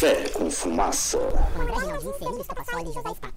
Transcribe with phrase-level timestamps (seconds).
[0.00, 1.18] Café com Fumaça.
[1.18, 3.34] Com André Rinaldinho, Fernando Escapassoli e José Spato.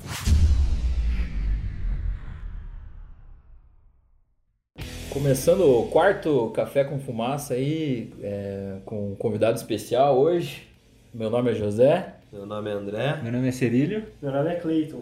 [5.10, 10.66] Começando o quarto Café com Fumaça aí, é, com um convidado especial hoje.
[11.14, 12.16] Meu nome é José.
[12.32, 13.20] Meu nome é André.
[13.22, 14.06] Meu nome é Cerílio.
[14.22, 15.02] Meu nome é Cleiton.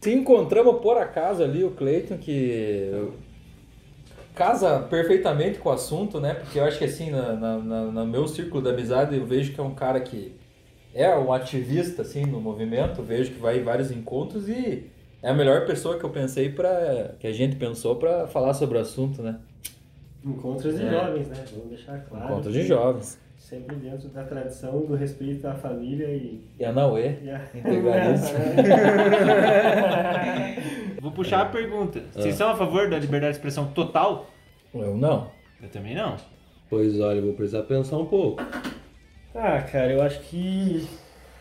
[0.00, 2.90] Se encontramos por acaso ali o Cleiton, que
[4.34, 6.32] casa perfeitamente com o assunto, né?
[6.32, 9.52] Porque eu acho que assim, na, na, na- no meu círculo de amizade, eu vejo
[9.52, 10.40] que é um cara que
[10.94, 14.90] é um ativista assim no movimento, vejo que vai em vários encontros e
[15.22, 18.78] é a melhor pessoa que eu pensei para que a gente pensou para falar sobre
[18.78, 19.38] o assunto, né?
[20.24, 20.90] Encontros de É.
[20.90, 21.44] jovens, né?
[21.52, 22.24] Vamos deixar claro.
[22.26, 23.20] Encontro de jovens.
[23.38, 26.40] Sempre dentro da tradição do respeito à família e.
[26.60, 27.40] E a Nauê, e a...
[27.54, 28.38] integralista.
[31.00, 32.00] Vou puxar a pergunta.
[32.12, 34.26] Vocês são a favor da liberdade de expressão total?
[34.72, 35.30] Eu não.
[35.60, 36.16] Eu também não.
[36.70, 38.42] Pois olha, eu vou precisar pensar um pouco.
[39.34, 40.86] Ah, cara, eu acho que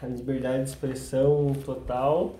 [0.01, 2.35] a liberdade de expressão total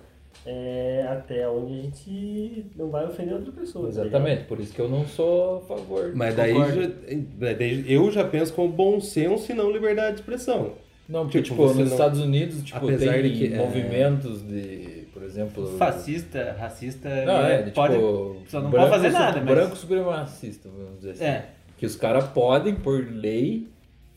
[0.46, 3.84] é até onde a gente não vai ofender outra pessoa.
[3.84, 6.12] tá Exatamente, por isso que eu não sou a favor.
[6.14, 10.72] Mas daí, já- daí eu já penso com bom senso e não liberdade de expressão.
[11.08, 14.40] Não, porque, Tipo, tipo, nos não- Estados Unidos, tipo, Apesar tem de que, é- movimentos
[14.42, 15.66] de, por exemplo...
[15.76, 17.94] Fascista, racista, Não, é, é, de, pode.
[17.94, 21.24] tipo, só não branco pode fazer nada, mas- Branco supremacista, vamos dizer assim.
[21.24, 21.46] É.
[21.76, 23.66] Que os caras podem, por lei,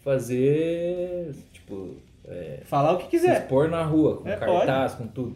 [0.05, 1.95] fazer, tipo,
[2.27, 3.41] é, Falar o que se quiser.
[3.41, 5.35] expor na rua, com É, cartaz, com tudo.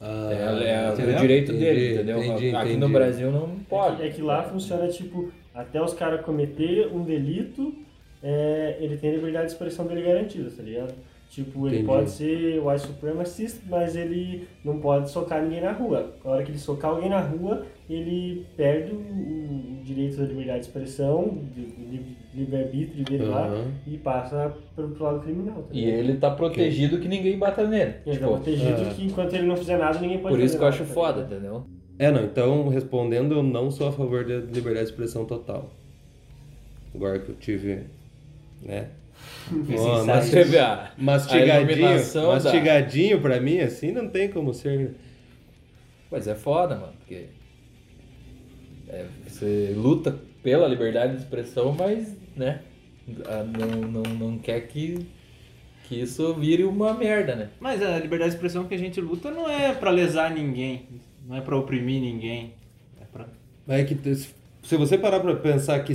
[0.00, 1.16] Ah, é é entendeu?
[1.16, 2.18] o direito Entendi, dele, entendeu?
[2.24, 2.76] entendi, Aqui entendi.
[2.76, 4.02] no Brasil não É que, pode.
[4.02, 7.74] é que lá funciona tipo, até os caras cometer um delito,
[8.22, 10.94] é, ele tem a liberdade de expressão dele garantida, tá ligado?
[11.30, 11.86] Tipo, ele Entendi.
[11.86, 16.14] pode ser white supremacist, mas ele não pode socar ninguém na rua.
[16.24, 20.66] Na hora que ele socar alguém na rua, ele perde o, direito da liberdade de
[20.66, 23.64] expressão, de, de livre-arbítrio dele lá, Aham.
[23.86, 25.62] e passa pro, pro lado criminal.
[25.62, 27.94] Tá E ele tá protegido que ninguém bata nele.
[28.06, 28.94] Ele Tipo, tá protegido é.
[28.94, 30.94] que enquanto ele não fizer nada, ninguém pode por isso que eu acho nada, tá
[30.94, 31.64] foda, entendeu?
[31.98, 35.70] É, não, então respondendo, eu não sou a favor da liberdade de expressão total.
[36.94, 37.80] Agora que eu tive,
[38.62, 38.88] né?
[40.06, 41.92] Mas teve a, a mastigadinho, da-
[42.34, 44.94] mastigadinho pra mim, assim, não tem como ser.
[46.10, 47.26] Mas é foda, mano, porque
[48.88, 52.60] é, você luta pela liberdade de expressão, mas, né,
[53.26, 55.06] a- não, não, não quer que,
[55.84, 57.48] que isso vire uma merda, né?
[57.60, 60.86] Mas a liberdade de expressão que a gente luta não é pra lesar ninguém,
[61.26, 62.54] não é pra oprimir ninguém.
[63.00, 63.26] É pra...
[63.68, 65.92] É que se você parar pra pensar que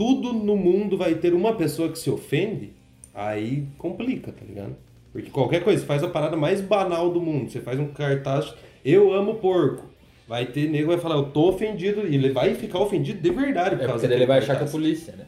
[0.00, 2.72] tudo no mundo vai ter uma pessoa que se ofende,
[3.14, 4.74] aí complica, tá ligado?
[5.12, 8.54] Porque qualquer coisa, você faz a parada mais banal do mundo, você faz um cartaz,
[8.82, 9.90] eu amo porco.
[10.26, 13.76] Vai ter nego vai falar, eu tô ofendido, e ele vai ficar ofendido de verdade
[13.76, 14.70] por É causa porque ele vai achar que é cartaz.
[14.70, 15.26] polícia, né?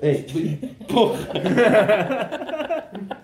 [0.00, 0.24] Ei,
[0.88, 1.18] porra.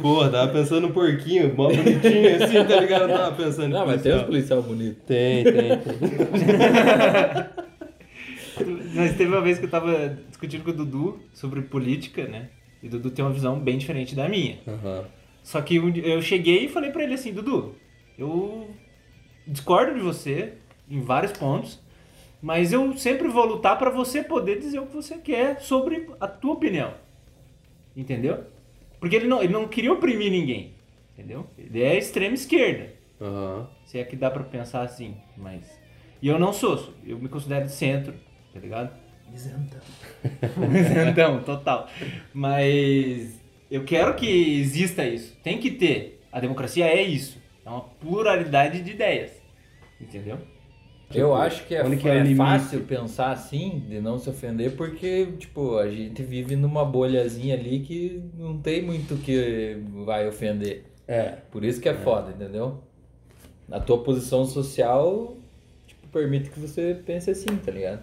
[0.00, 3.02] Porra, tava pensando no porquinho, mó bonitinho assim, tá ligado?
[3.02, 4.62] Eu tava pensando Não, mas tem uns policial.
[4.62, 5.02] policial bonitos.
[5.06, 5.78] Tem, tem, tem.
[8.94, 12.50] Mas teve uma vez que eu tava discutindo com o Dudu sobre política, né?
[12.82, 14.58] E o Dudu tem uma visão bem diferente da minha.
[14.66, 15.04] Aham.
[15.42, 17.74] Só que eu cheguei e falei pra ele assim, Dudu,
[18.16, 18.70] eu
[19.46, 20.54] discordo de você
[20.88, 21.80] em vários pontos,
[22.40, 26.28] mas eu sempre vou lutar pra você poder dizer o que você quer sobre a
[26.28, 26.94] tua opinião.
[27.96, 28.44] Entendeu?
[29.00, 30.74] Porque ele não, ele não queria oprimir ninguém.
[31.12, 31.46] Entendeu?
[31.58, 32.94] Ele é extrema esquerda.
[33.20, 33.68] Aham.
[33.84, 35.80] Se é que dá pra pensar assim, mas.
[36.20, 38.14] E eu não sou, eu me considero de centro,
[38.52, 38.92] tá ligado?
[39.32, 39.80] Isentão.
[40.74, 41.88] Isentão, total.
[42.32, 43.40] Mas
[43.70, 45.36] eu quero que exista isso.
[45.42, 46.20] Tem que ter.
[46.30, 47.38] A democracia é isso.
[47.64, 49.30] É uma pluralidade de ideias.
[50.00, 50.38] Entendeu?
[51.14, 55.26] Eu acho que é, que é é fácil pensar assim, de não se ofender, porque,
[55.38, 59.76] tipo, a gente vive numa bolhazinha ali que não tem muito que
[60.06, 60.84] vai ofender.
[61.06, 61.36] É.
[61.50, 62.82] Por isso que é, foda, entendeu?
[63.70, 65.36] A tua posição social,
[65.86, 68.02] tipo, permite que você pense assim, tá ligado?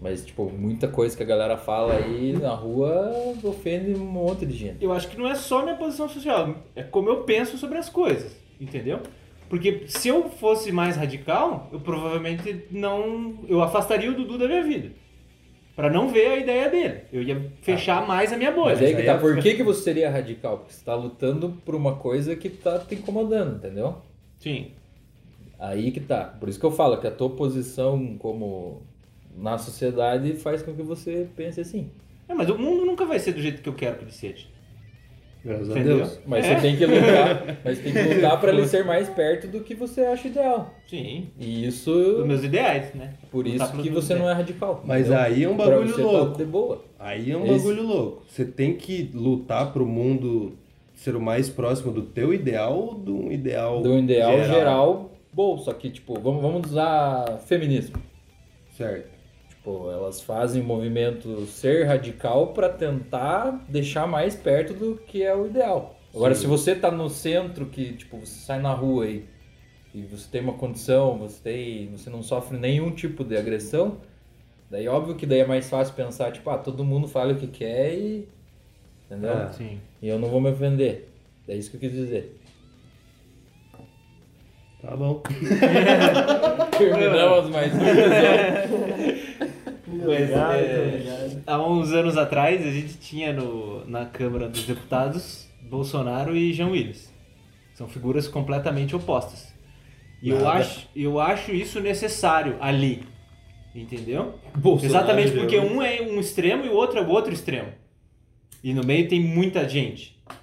[0.00, 4.56] Mas, tipo, muita coisa que a galera fala aí na rua ofende um monte de
[4.56, 4.82] gente.
[4.84, 7.88] Eu acho que não é só minha posição social, é como eu penso sobre as
[7.88, 8.36] coisas.
[8.60, 9.00] Entendeu?
[9.48, 13.38] Porque se eu fosse mais radical, eu provavelmente não.
[13.48, 14.90] Eu afastaria o Dudu da minha vida.
[15.74, 17.00] Pra não ver a ideia dele.
[17.12, 18.74] Eu ia fechar mais a minha bolha.
[18.74, 20.58] Mas aí que tá, é- por que, que você seria radical?
[20.58, 23.98] Porque você tá lutando por uma coisa que tá te incomodando, entendeu?
[24.38, 24.72] Sim.
[25.58, 26.24] Aí que tá.
[26.24, 28.82] Por isso que eu falo que a tua posição como
[29.36, 31.90] na sociedade faz com que você pense assim.
[32.28, 34.46] É, mas o mundo nunca vai ser do jeito que eu quero que ele seja.
[35.44, 35.96] Graças a Entendeu?
[35.98, 36.20] Deus.
[36.26, 39.60] Mas você tem que lutar, mas tem que lutar para ele ser mais perto do
[39.60, 40.74] que você acha ideal.
[40.88, 41.28] Sim.
[41.38, 43.14] E Os isso, meus ideais, né?
[43.30, 44.36] por Lutar isso que você não ideais.
[44.36, 44.82] é radical.
[44.84, 45.20] Mas entendeu?
[45.22, 46.32] aí é um Pra bagulho você louco.
[46.32, 46.84] Tá de boa.
[46.98, 48.22] Aí é um Esse- bagulho louco.
[48.28, 50.54] Você tem que lutar pro mundo
[50.96, 55.56] ser o mais próximo do teu ideal ou de um ideal Do ideal geral, bom,
[55.56, 57.96] só que tipo, vamos, vamos usar feminismo.
[58.76, 59.16] Certo.
[59.58, 65.34] Tipo, elas fazem o movimento ser radical para tentar deixar mais perto do que é
[65.34, 65.96] o ideal.
[66.14, 66.42] Agora, Sim.
[66.42, 69.24] se você tá no centro, que tipo, você sai na rua e,
[69.92, 73.98] e você tem uma condição, você tem, você não sofre nenhum tipo de agressão,
[74.70, 77.48] daí óbvio que daí é mais fácil pensar, tipo, ah, todo mundo fala o que
[77.48, 78.28] quer e
[79.04, 79.52] entendeu?
[79.52, 79.80] Sim.
[80.00, 81.08] E eu não vou me ofender.
[81.46, 82.38] É isso que eu quis dizer.
[84.88, 85.20] Tá bom.
[86.78, 89.28] Terminamos mais um episódio.
[90.02, 91.42] Obrigado, é, obrigado.
[91.46, 96.68] Há uns anos atrás, a gente tinha no, na Câmara dos Deputados Bolsonaro e Jean
[96.68, 97.12] Willis.
[97.74, 99.52] São figuras completamente opostas.
[100.22, 103.02] E eu acho, eu acho isso necessário ali.
[103.74, 104.38] Entendeu?
[104.56, 107.68] Bolsonaro Exatamente e porque um é um extremo e o outro é o outro extremo.
[108.64, 110.18] E no meio tem muita gente.
[110.26, 110.36] Ah,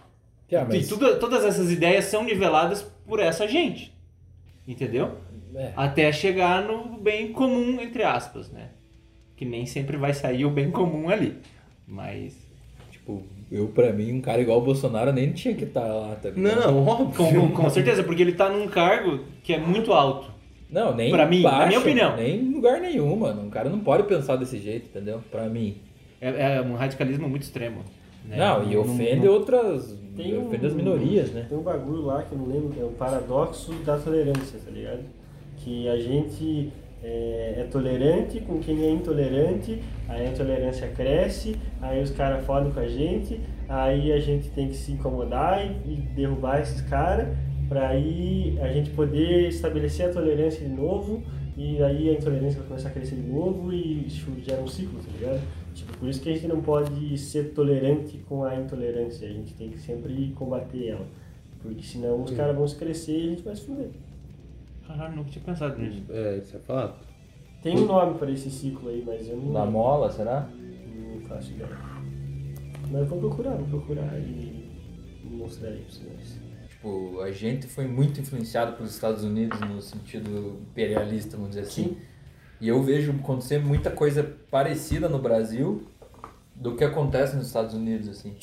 [0.50, 3.95] E mas- tudo- todas essas ideias são niveladas por essa gente.
[4.68, 5.12] Entendeu?
[5.56, 5.72] é.
[5.76, 8.70] Até chegar no bem comum, entre aspas, né?
[9.38, 11.36] Que nem sempre vai sair o bem comum ali.
[11.88, 12.36] Mas.
[12.92, 16.30] Tipo, eu pra mim, um cara igual o Bolsonaro nem tinha que estar lá, tá
[16.30, 16.62] ligado?
[16.62, 17.08] Não, óbvio.
[17.16, 20.34] Com, com- com certeza, porque ele tá num cargo que é muito alto.
[20.70, 22.16] Não, nem Pra mim, na baixo, minha opinião.
[22.18, 23.44] Nem em lugar nenhum, mano.
[23.44, 25.22] Um cara não pode pensar desse jeito, entendeu?
[25.30, 25.78] Pra mim.
[26.20, 27.82] É, é um radicalismo muito extremo.
[28.26, 28.38] né?
[28.38, 29.96] Não, e ofende não- outras.
[30.16, 31.46] Tem um- ofende as minorias, né?
[31.50, 35.04] Tem um bagulho lá que eu não lembro, é o paradoxo da tolerância, tá ligado?
[35.58, 36.72] Que a gente
[37.04, 39.80] é, é tolerante com quem é intolerante,
[40.10, 43.40] aí a intolerância cresce, aí os caras fodem com a gente,
[43.70, 47.28] aí a gente tem que se incomodar e, e derrubar esses caras,
[47.70, 51.22] pra aí a gente poder estabelecer a tolerância de novo,
[51.58, 55.00] e aí a intolerância vai começar a crescer de novo e isso gera um ciclo,
[55.00, 55.42] tá ligado?
[55.76, 59.54] Tipo, por isso que a gente não pode ser tolerante com a intolerância, a gente
[59.54, 61.06] tem que sempre combater ela.
[61.62, 63.90] Porque senão os caras vão se crescer e a gente vai se fuder.
[64.88, 66.04] Caralho, nunca tinha pensado nisso.
[66.10, 67.06] É, isso é fato.
[67.62, 70.48] Tem um nome para esse ciclo aí, mas eu não, Na mola, será?
[70.96, 71.70] não faço ideia.
[72.90, 74.70] Mas eu vou procurar, vou procurar e
[75.24, 76.40] mostrar aí pra vocês.
[76.70, 81.84] Tipo, a gente foi muito influenciado pelos Estados Unidos no sentido imperialista, vamos dizer assim.
[81.86, 81.98] Sim.
[82.60, 85.84] E eu vejo acontecer muita coisa parecida no Brasil
[86.56, 88.36] do que acontece nos Estados Unidos, assim.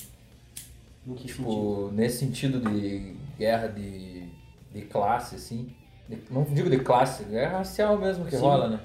[1.07, 1.45] No que sentido?
[1.49, 4.25] Tipo, nesse sentido de guerra de,
[4.73, 5.75] de classe, assim.
[6.09, 8.43] De- não digo de classe, guerra racial mesmo que Sim.
[8.43, 8.81] rola, né?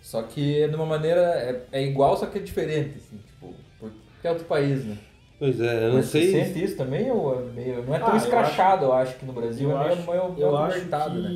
[0.00, 1.20] Só que é de uma maneira.
[1.20, 4.98] É, é igual, só que é diferente, assim, tipo, porque é outro país, né?
[5.38, 6.30] Pois é, eu não Mas sei.
[6.30, 7.84] Você sente isso também ou é meio.
[7.84, 10.10] Não é tão Ah, eu escrachado, eu acho, que no Brasil Eu é meio, acho,
[10.10, 11.30] meio, eu meio acho apertado, né?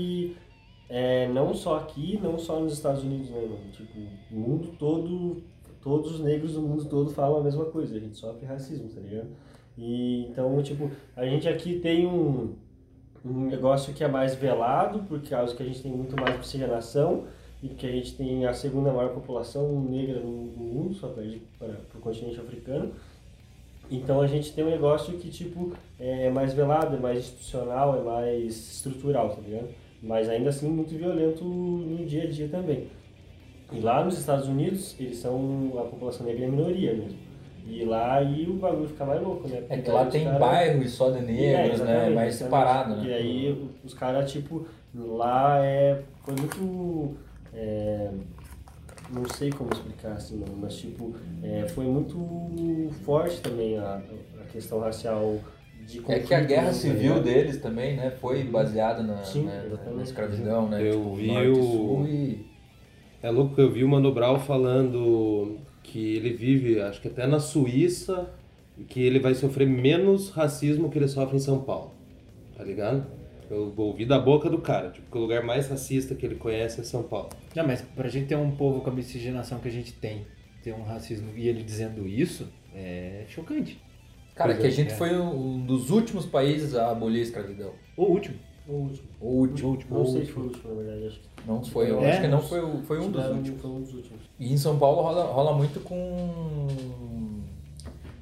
[0.89, 3.71] É, não só aqui, não só nos Estados Unidos, né, mano?
[3.73, 3.99] Tipo,
[4.31, 5.43] o mundo todo,
[5.83, 9.01] todos os negros do mundo todo falam a mesma coisa, a gente sofre racismo, tá
[9.01, 9.29] ligado?
[9.77, 12.55] E então, tipo, a gente aqui tem um,
[13.25, 17.25] um negócio que é mais velado, por causa que a gente tem muito mais oxigenação
[17.63, 21.69] e que a gente tem a segunda maior população negra no, mundo, só perde para
[21.95, 22.93] o continente africano.
[23.91, 28.03] Então a gente tem um negócio que, tipo, é mais velado, é mais institucional, é
[28.03, 29.69] mais estrutural, tá ligado?
[30.03, 32.87] Mas ainda assim muito violento no dia a dia também.
[33.73, 37.19] E lá nos Estados Unidos, eles são, a população negra é minoria mesmo.
[37.67, 39.59] E lá aí o bagulho fica mais louco, né?
[39.59, 41.85] É Porque que lá tem cara- bairros só de é, negros, né?
[41.95, 42.37] exatamente, Mais exatamente.
[42.37, 43.09] separado, né?
[43.09, 46.01] E aí os caras, tipo, lá é.
[46.25, 47.15] Foi muito.
[47.53, 48.11] é,
[49.11, 54.01] não sei como explicar assim, mas tipo, é, foi muito forte também a,
[54.41, 55.37] a questão racial
[55.89, 56.27] de É conflito.
[56.29, 57.25] que a guerra né, civil tá ligado?
[57.25, 58.11] deles também, né?
[58.21, 59.97] Foi baseada na, Sim, exatamente.
[59.97, 60.83] na escravidão, né?
[60.87, 62.47] Eu tipo, vi o- e...
[63.23, 67.27] É louco que eu vi o Mano Brown falando que ele vive, acho que até
[67.27, 68.31] na Suíça,
[68.77, 71.93] e que ele vai sofrer menos racismo que ele sofre em São Paulo.
[72.57, 73.05] Tá ligado?
[73.51, 76.81] Eu ouvi da boca do cara, tipo, que o lugar mais racista que ele conhece
[76.81, 77.31] é São Paulo.
[77.57, 80.27] Não, mas pra gente ter um povo com a miscigenação que a gente tem,
[80.63, 83.81] ter um racismo e ele dizendo isso, é chocante.
[84.39, 84.95] Cara, Pois que a é, gente é.
[84.97, 87.73] foi um dos últimos países a abolir a escravidão.
[87.97, 88.37] O último.
[88.69, 89.09] O último.
[89.21, 89.69] O último.
[89.69, 89.99] O último.
[89.99, 91.07] Não sei se foi o último, na verdade.
[91.09, 92.11] Acho que Não foi, eu É?
[92.13, 93.61] acho que não foi, o- foi um dos Não, últimos.
[93.61, 94.21] Foi um dos últimos.
[94.39, 96.69] E em São Paulo rola, rola muito com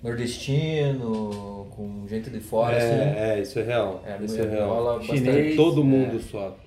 [0.03, 2.87] nordestino, com gente de fora, assim.
[2.87, 4.03] é, é, isso é real.
[4.07, 4.69] É, isso é real.
[4.69, 5.25] rola Chinês.
[5.25, 5.57] bastante.
[5.57, 5.85] Todo É.
[5.85, 6.67] mundo sofre.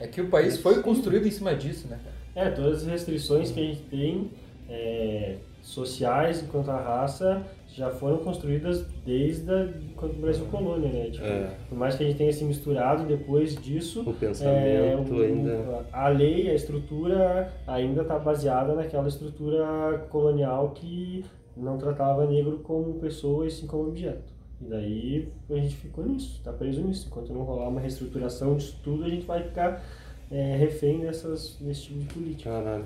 [0.00, 1.98] É que o país foi construído em cima disso, né?
[2.34, 4.30] É, todas as restrições que a gente tem
[4.68, 7.42] é, sociais enquanto a raça
[7.74, 11.10] já foram construídas desde a, quando o Brasil colônia, né?
[11.10, 11.50] Tipo, É.
[11.68, 15.86] Por mais que a gente tenha se misturado depois disso, O é, pensamento o- ainda.
[15.92, 21.24] a lei, a estrutura ainda está baseada naquela estrutura colonial que
[21.56, 24.32] não tratava negro como pessoa e sim como objeto.
[24.60, 27.08] E daí a gente ficou nisso, está preso nisso.
[27.08, 29.82] Enquanto não rolar uma reestruturação disso tudo, a gente vai ficar
[30.30, 32.50] é, refém dessas, desse tipo de política.
[32.50, 32.84] Caralho.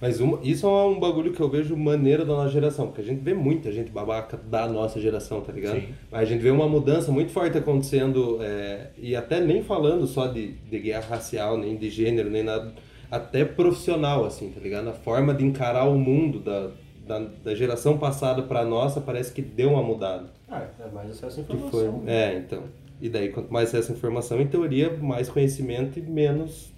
[0.00, 3.04] Mas uma- isso é um bagulho que eu vejo maneiro da nossa geração, porque a
[3.04, 5.80] gente vê muita gente babaca da nossa geração, tá ligado?
[5.80, 5.88] Sim.
[6.10, 10.26] Mas a gente vê uma mudança muito forte acontecendo, é, e até nem falando só
[10.26, 12.72] de, de guerra racial, nem de gênero, nem nada,
[13.10, 14.88] até profissional, assim, tá ligado?
[14.88, 16.70] A forma de encarar o mundo da,
[17.06, 20.30] da, da geração passada pra nossa parece que deu uma mudada.
[20.48, 22.00] Ah, é mais acesso à Que informação.
[22.02, 22.62] foi, é, então.
[23.02, 26.70] E daí, quanto mais essa informação, em teoria, mais conhecimento e menos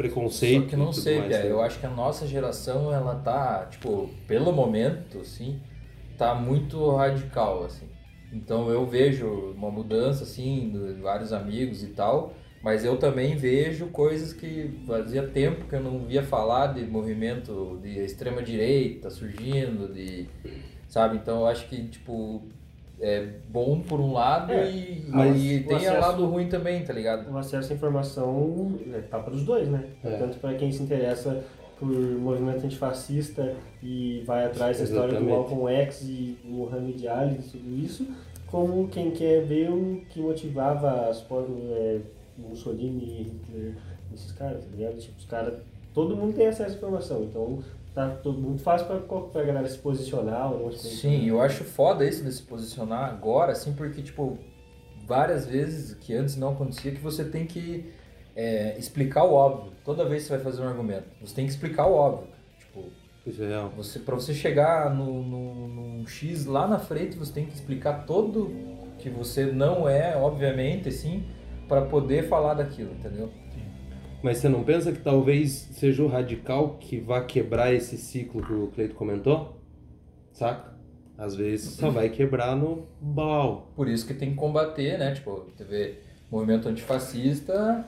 [0.00, 0.62] preconceito.
[0.62, 1.50] Só que não sei, mais, né?
[1.50, 5.60] eu acho que a nossa geração, ela tá, tipo, pelo momento, assim,
[6.16, 7.86] tá muito radical, assim.
[8.32, 13.88] Então eu vejo uma mudança, assim, de vários amigos e tal, mas eu também vejo
[13.88, 19.92] coisas que fazia tempo que eu não via falar de movimento de extrema direita surgindo,
[19.92, 20.28] de,
[20.88, 21.16] sabe?
[21.16, 22.42] Então eu acho que, tipo,
[23.00, 26.84] é bom por um lado É, e, mas e tem acesso- o lado ruim também,
[26.84, 27.30] tá ligado?
[27.32, 29.84] O acesso à informação é, tá para os dois, né?
[30.04, 30.16] É.
[30.18, 31.42] Tanto para quem se interessa
[31.78, 35.24] por movimento antifascista e vai atrás da história do.
[35.24, 38.06] Malcolm X e do Muhammad Ali e tudo isso,
[38.46, 42.00] como quem quer ver o que motivava as por- é,
[42.36, 43.74] Mussolini, Hitler,
[44.12, 44.96] esses caras, tá ligado?
[44.98, 45.54] Tipo, os caras,
[45.94, 47.58] todo mundo tem acesso à informação, então
[47.94, 50.52] tá todo muito fácil para pra galera se posicionar.
[50.52, 54.38] ou Sim, eu acho foda isso de se posicionar agora, assim, porque, tipo,
[55.06, 57.92] várias vezes que antes não acontecia, que você tem que
[58.36, 59.72] é, explicar o óbvio.
[59.84, 62.28] Toda vez que você vai fazer um argumento, você tem que explicar o óbvio.
[62.58, 62.84] Tipo,
[63.26, 63.72] Isso é real.
[63.76, 68.06] você, pra você chegar no, no, num X lá na frente, você tem que explicar
[68.06, 68.50] todo
[68.98, 71.24] que você não é, obviamente, assim,
[71.66, 73.30] para poder falar daquilo, entendeu?
[74.22, 78.52] Mas você não pensa que talvez seja o radical que vá quebrar esse ciclo que
[78.52, 79.56] o Cleito comentou?
[80.32, 80.72] Saca?
[81.16, 83.70] Às vezes só vai quebrar no bal.
[83.76, 85.12] Por isso que tem que combater, né?
[85.12, 85.98] Tipo, teve
[86.30, 87.84] movimento antifascista,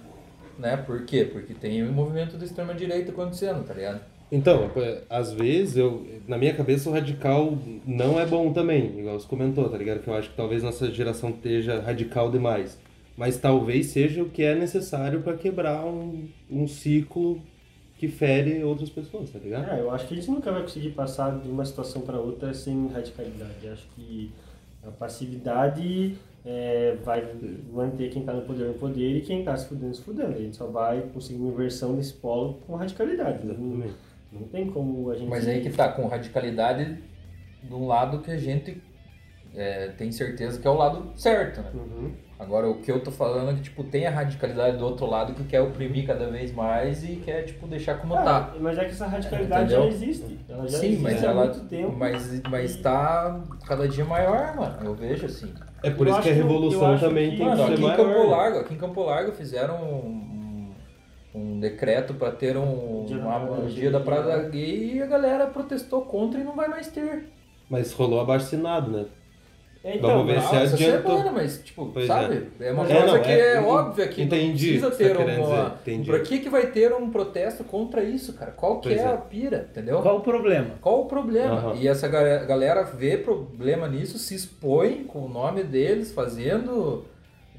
[0.59, 0.77] né?
[0.77, 1.25] Por quê?
[1.25, 4.01] Porque tem o movimento da extrema direita acontecendo, tá ligado?
[4.31, 4.71] Então,
[5.11, 7.55] às vezes, eu, na minha cabeça, o radical
[7.87, 10.01] não é bom também, igual você comentou, tá ligado?
[10.01, 12.79] Que eu acho que talvez nossa geração esteja radical demais.
[13.17, 17.43] Mas talvez seja o que é necessário para quebrar um, um ciclo
[17.97, 19.71] que fere outras pessoas, tá ligado?
[19.71, 22.53] É, eu acho que a gente nunca vai conseguir passar de uma situação para outra
[22.53, 23.55] sem radicalidade.
[23.63, 24.33] Eu acho que
[24.83, 27.25] a passividade é, vai
[27.73, 30.35] manter quem está no poder no poder e quem está se fudendo se fudendo.
[30.35, 33.47] A gente só vai conseguir uma inversão desse polo com radicalidade.
[33.47, 33.95] Não, Exatamente.
[34.33, 35.29] não tem como a gente.
[35.29, 36.99] Mas aí que tá, com radicalidade
[37.63, 38.83] de um lado que a gente
[39.55, 41.71] é, tem certeza que é o lado certo, né?
[41.75, 42.13] Uhum.
[42.39, 45.33] Agora, o que eu tô falando é que, tipo, tem a radicalidade do outro lado
[45.33, 48.55] que quer oprimir cada vez mais e quer, tipo, deixar como Ah, tá.
[48.59, 49.83] mas é que essa radicalidade Entendeu?
[49.83, 50.39] já existe.
[50.49, 51.45] Ela já Sim, existe mas há ela.
[51.45, 51.93] muito tempo.
[51.97, 54.77] Mas, mas tá cada dia maior, mano.
[54.85, 55.53] Eu vejo assim.
[55.85, 57.87] É por Eu isso que a revolução também que- tem Mano, que aqui ser em
[57.87, 57.97] maior.
[57.97, 60.71] Campo Largo, aqui em Campo Largo fizeram um,
[61.35, 63.75] um, decreto para ter um, Dia da uma- um Gay.
[63.75, 67.29] dia da Parada Gay e a galera protestou contra e não vai mais ter.
[67.71, 69.07] Mas rolou abaixo assinado, né?
[69.85, 71.11] É, Então, Vamos ver se essa adiantou.
[71.19, 72.47] semana, mas, tipo, Pois sabe?
[72.61, 75.41] É, uma É, coisa não, que é- é, óbvia que entendi não precisa ter tá
[75.43, 75.77] uma...
[75.85, 76.05] dizer.
[76.07, 78.53] Pra que, que vai ter um protesto contra isso, cara?
[78.53, 79.09] Qual que Pois é, é.
[79.09, 80.01] a pira, entendeu?
[80.01, 80.75] Qual o problema?
[80.81, 81.55] Qual o problema?
[81.55, 81.75] Aham.
[81.75, 87.05] E essa ga- galera vê problema nisso, se expõe com o nome deles, fazendo...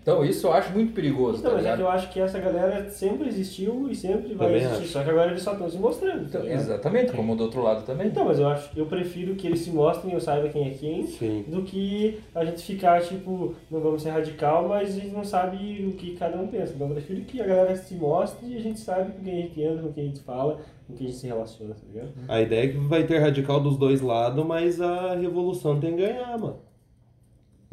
[0.03, 1.89] Então isso eu acho muito perigoso, Então, tá mas é que ligado?
[1.89, 4.83] eu acho que essa galera sempre existiu e sempre vai Também existir.
[4.83, 4.91] acho.
[4.91, 6.19] Só que agora eles só estão se mostrando.
[6.23, 6.59] tá Então, ligado?
[6.59, 8.07] exatamente, como do outro lado também.
[8.07, 10.71] Então, mas eu acho, eu prefiro que eles se mostrem e eu saiba quem é
[10.71, 11.45] quem, Sim.
[11.47, 15.85] do que a gente ficar tipo, não vamos ser radical, mas a gente não sabe
[15.87, 16.73] o que cada um pensa.
[16.75, 19.41] Então eu prefiro que a galera se mostre e a gente sabe com quem a
[19.43, 22.09] gente anda, com quem a gente fala, com quem a gente se relaciona, tá ligado?
[22.27, 26.01] A ideia é que vai ter radical dos dois lados, mas a revolução tem que
[26.01, 26.57] ganhar, mano.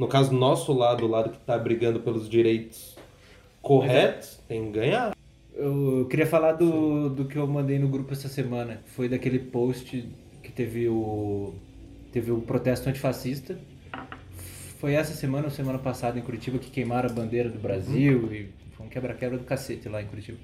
[0.00, 2.96] No caso, nosso lado, o lado que tá brigando pelos direitos
[3.60, 5.14] corretos, tem que ganhar.
[5.54, 8.80] Eu queria falar do, do que eu mandei no grupo essa semana.
[8.86, 10.08] Foi daquele post
[10.42, 11.52] que teve o.
[12.10, 13.58] Teve o protesto antifascista.
[14.78, 18.48] Foi essa semana ou semana passada em Curitiba que queimaram a bandeira do Brasil e
[18.74, 20.38] foi um quebra-quebra do cacete lá em Curitiba.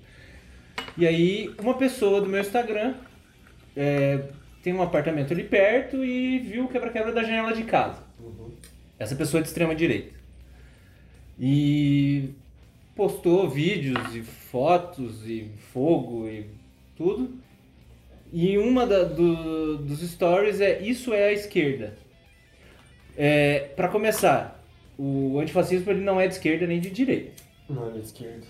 [0.99, 2.93] E aí, uma pessoa do meu Instagram
[3.75, 4.23] é,
[4.63, 8.06] tem um apartamento ali perto e viu o quebra-quebra da janela de casa.
[8.99, 10.15] Essa pessoa é de extrema direita.
[11.39, 12.31] E
[12.95, 16.47] postou vídeos e fotos e fogo e
[16.97, 17.35] tudo.
[18.33, 21.97] E uma da- do- dos stories é Isso é a esquerda.
[23.17, 24.63] É, para começar,
[24.99, 27.43] o antifascismo ele não é de esquerda nem de direita.
[27.69, 28.47] Não, ele é de esquerda.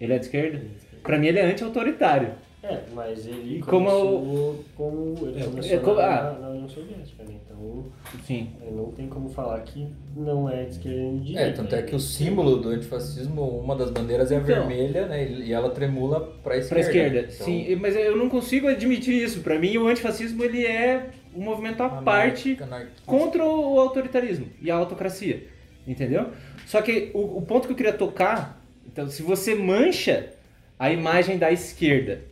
[0.00, 0.64] Ele é de esquerda?
[1.02, 2.34] Pra mim ele é anti-autoritário.
[2.66, 6.38] É, mas ele E como começou como ele É, começou é como- na, ah.
[6.40, 7.34] na União Soviética, né?
[7.44, 7.84] Então
[8.24, 8.50] Sim.
[8.66, 11.56] é, não tem como falar que não é de esquerda nem de É, direita.
[11.62, 14.46] tanto é que o símbolo do antifascismo, uma das bandeiras é a Então.
[14.66, 15.28] vermelha, né?
[15.30, 16.68] E ela tremula pra esquerda.
[16.68, 17.76] Pra esquerda, Então, sim.
[17.76, 19.40] Mas eu não consigo admitir isso.
[19.40, 23.02] Pra mim o antifascismo ele é um movimento à parte anarquista.
[23.04, 25.46] contra o autoritarismo e a autocracia.
[25.86, 26.28] Entendeu?
[26.66, 30.30] Só que o, o ponto que eu queria tocar, então, se você mancha
[30.78, 32.22] a imagem da esquerda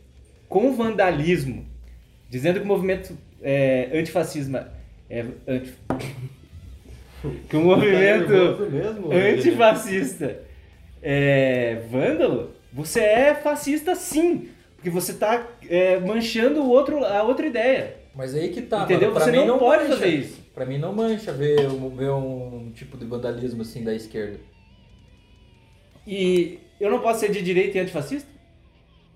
[0.53, 1.65] com vandalismo,
[2.29, 4.59] dizendo que o movimento é, antifascismo
[5.09, 5.73] é anti...
[7.49, 10.43] que o movimento Tá nervoso mesmo, antifascista
[11.01, 15.47] é vândalo, você é fascista sim, porque você está
[16.05, 17.97] manchando o outro, a outra ideia.
[18.15, 19.07] Mas aí que tá, Entendeu?
[19.09, 19.95] mano, pra Você mim não pode mancha.
[19.95, 20.39] fazer isso.
[20.53, 24.39] Pra mim não mancha ver, um- ver um tipo de vandalismo assim da esquerda.
[26.05, 28.29] E eu não posso ser de direita e antifascista?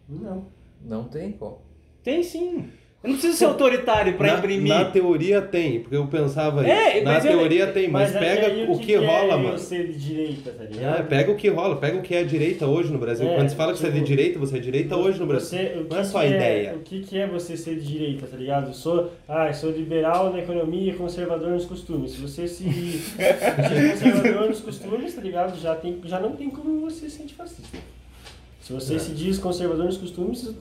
[0.10, 0.48] Não.
[0.84, 1.60] Não tem como.
[2.04, 2.66] Tem sim.
[3.04, 4.74] Eu não preciso ser autoritário pra na, imprimir.
[4.74, 7.06] Na teoria tem, porque eu pensava É, isso.
[7.06, 9.58] Na mas eu- teoria tem, mas, aí- pega o que, rola, é mano.
[9.60, 11.08] ser de direita, tá É, ligado?
[11.08, 13.30] pega o que rola, pega o que é a direita hoje no Brasil.
[13.30, 15.28] É, Quando se fala que você é de tipo, direita, você é direita hoje no
[15.28, 15.48] Brasil.
[15.60, 16.74] Você, o que Não é só a que ideia.
[16.74, 18.68] O que, que é você ser de direita, tá ligado?
[18.70, 22.12] Eu sou, ah, eu sou liberal na economia e conservador nos costumes.
[22.14, 25.58] Se você se conservador nos costumes, tá ligado?
[25.60, 27.78] Já, tem, já não tem como você ser antifascista.
[28.68, 29.00] Se você É.
[29.00, 30.54] se diz conservador nos costumes,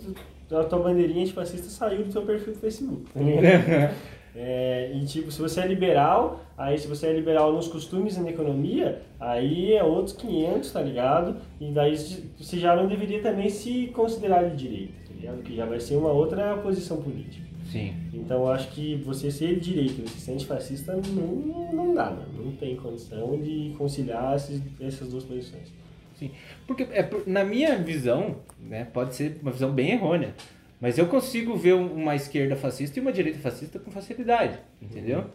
[0.51, 3.03] a tua bandeirinha antifascista saiu do teu perfil do Facebook.
[3.13, 3.95] tá ligado?
[4.39, 8.21] É, e tipo, se você é liberal, aí se você é liberal nos costumes e
[8.21, 11.37] na economia, aí é outros 500, tá ligado?
[11.61, 11.97] E daí
[12.39, 15.43] você já não deveria também se considerar de direita, tá ligado?
[15.43, 17.45] Que já vai ser uma outra posição política.
[17.73, 17.93] Sim.
[18.15, 22.11] Então eu acho que você ser de direita e você ser antifascista não, não dá,
[22.11, 22.25] né?
[22.39, 25.73] Não tem condição de conciliar esses, essas duas posições.
[26.19, 26.31] Sim.
[26.67, 30.35] Porque é, na minha visão, né, pode ser uma visão bem errônea,
[30.81, 35.31] mas eu consigo ver um- uma esquerda fascista e uma direita fascista com facilidade, entendeu?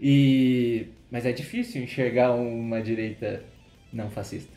[0.00, 3.44] E mas é difícil enxergar uma direita
[3.92, 4.52] não fascista.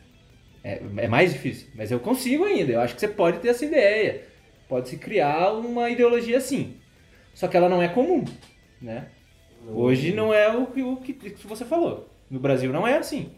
[0.64, 2.72] É, é mais difícil, mas eu consigo ainda.
[2.72, 4.22] Eu acho que você pode ter essa ideia.
[4.68, 6.74] Pode se criar uma ideologia assim.
[7.32, 8.24] Só que ela não é comum,
[8.82, 9.06] né?
[9.68, 12.08] Hoje não é o que, o que você falou.
[12.28, 13.30] No Brasil não é assim.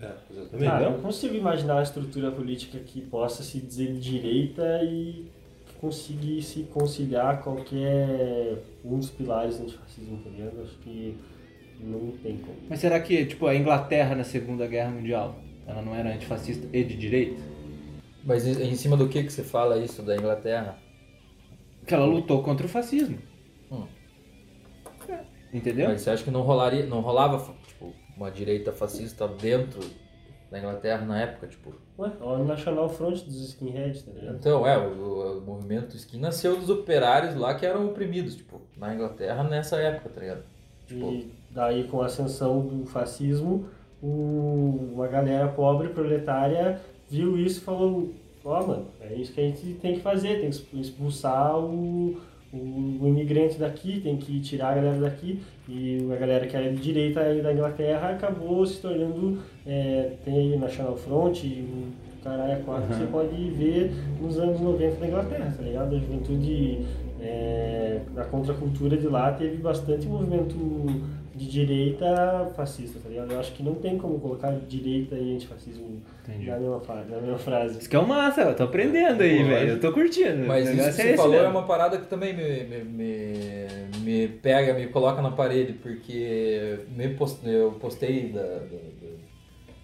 [0.00, 0.68] É, exatamente.
[0.68, 5.30] Cara, eu não consigo imaginar uma estrutura política que possa se dizer de direita e
[5.80, 10.62] conseguir se conciliar qualquer um dos pilares do antifascismo, tá ligado?
[10.62, 11.16] Acho que
[11.80, 12.56] não tem como.
[12.68, 16.84] Mas será que, tipo, a Inglaterra na Segunda Guerra Mundial, ela não era antifascista e
[16.84, 17.40] de direita?
[18.24, 20.78] Mas em em cima do que que você fala isso da Inglaterra?
[21.86, 23.18] Que ela lutou contra o fascismo.
[23.70, 23.86] Hum.
[25.52, 25.88] Entendeu?
[25.88, 29.80] Mas você acha que não rolaria, não rolava tipo uma direita fascista dentro
[30.50, 31.74] da Inglaterra na época, tipo?
[31.98, 34.36] Ué, olha o National Front dos skinheads, tá ligado?
[34.36, 38.94] Então, é, o, o movimento skin nasceu dos operários lá que eram oprimidos, tipo, na
[38.94, 40.42] Inglaterra nessa época, tá ligado?
[40.86, 43.66] Tipo, E daí com a ascensão do fascismo,
[44.02, 48.12] o- uma galera pobre, proletária, viu isso e falou,
[48.44, 52.20] ó mano, é isso que a gente tem que fazer, tem que expulsar o,
[52.52, 55.40] o, imigrante daqui, tem que tirar a galera daqui.
[55.68, 60.34] E a galera que era de direita aí da Inglaterra acabou se tornando, é, tem
[60.34, 65.06] aí National Front, e o caralho quatro, que você pode ver nos anos 90 da
[65.06, 65.96] Inglaterra, tá ligado?
[65.96, 66.84] A juventude
[67.20, 70.54] é, a contracultura de lá teve bastante movimento
[71.36, 73.30] de direita fascista, tá ligado?
[73.32, 76.46] Eu acho que não tem como colocar direita e antifascismo Entendi.
[76.50, 77.78] na mesma, fa- na mesma frase.
[77.78, 79.70] Isso que é o massa, eu tô aprendendo aí, velho.
[79.72, 80.46] Eu tô curtindo.
[80.46, 81.50] Mas isso que negócio você é falou é mesmo.
[81.58, 87.08] uma parada que também me, me, me, me pega, me coloca na parede, porque me
[87.10, 89.16] post, eu postei da, da- da-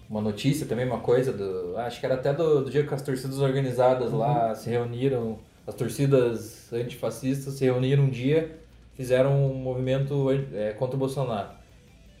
[0.09, 3.01] uma notícia também, uma coisa, do, acho que era até do, do dia que as
[3.01, 8.59] torcidas organizadas lá se reuniram, as torcidas antifascistas se reuniram um dia,
[8.95, 11.49] fizeram um movimento é, contra o Bolsonaro.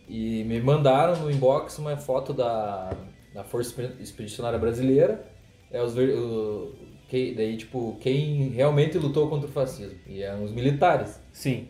[0.07, 2.91] E me mandaram no inbox uma foto da,
[3.33, 5.25] da Força Expedicionária Brasileira,
[5.71, 6.73] é os, o,
[7.07, 9.97] que, daí, tipo, quem realmente lutou contra o fascismo.
[10.07, 11.21] E eram os militares.
[11.31, 11.67] Sim.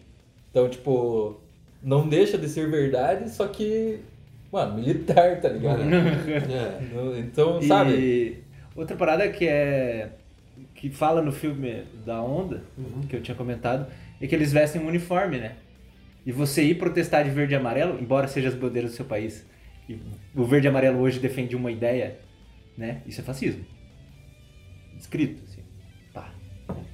[0.49, 1.39] Então, tipo,
[1.81, 3.99] não deixa de ser verdade, só que,
[4.51, 5.81] mano, militar, tá ligado?
[6.49, 7.19] É.
[7.19, 7.93] Então, sabe?
[7.93, 8.43] E
[8.75, 10.11] outra parada que é.
[10.75, 12.63] que fala no filme da Onda,
[13.09, 13.87] que eu tinha comentado,
[14.23, 15.57] é que eles vestem um uniforme, né?
[16.25, 19.45] E você ir protestar de verde e amarelo, embora seja as bandeiras do seu país,
[19.89, 19.99] e
[20.33, 22.19] o verde e amarelo hoje defende uma ideia,
[22.77, 23.01] né?
[23.05, 23.65] Isso é fascismo.
[24.97, 25.61] Escrito, assim.
[26.13, 26.33] Pá.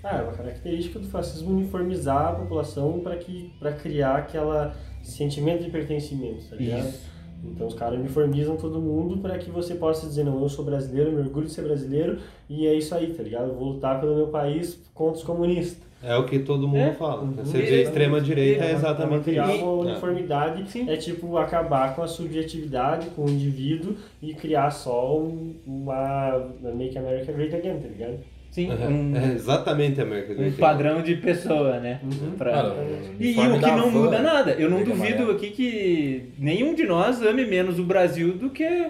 [0.04, 5.64] Ah, é uma característica do fascismo uniformizar a população para que para criar aquela sentimento
[5.64, 6.90] de pertencimento, tá ligado?
[6.90, 7.10] Isso.
[7.44, 11.12] Então os caras uniformizam todo mundo para que você possa dizer, não, eu sou brasileiro,
[11.12, 13.50] me orgulho de ser brasileiro e é isso aí, tá ligado?
[13.50, 15.89] Eu vou lutar pelo meu país contra os comunistas.
[16.02, 16.94] É o que todo mundo É.
[16.94, 17.24] fala.
[17.24, 17.34] Uhum.
[17.34, 19.66] Você vê a extrema-direita, é Pra exatamente criar isso.
[19.66, 19.92] uma É.
[19.92, 20.90] uniformidade Sim.
[20.90, 26.98] é tipo acabar com a subjetividade, com o indivíduo e criar só um- uma Make
[26.98, 28.20] America Great Again, tá ligado?
[28.50, 32.00] Sim, É, um, é exatamente a América um Great padrão de pessoa, né?
[32.04, 32.32] Uhum.
[32.32, 32.76] Pra- Cara,
[33.20, 34.52] E, e o que não muda nada.
[34.54, 38.88] Eu não duvido aqui que nenhum de nós ame menos o Brasil do que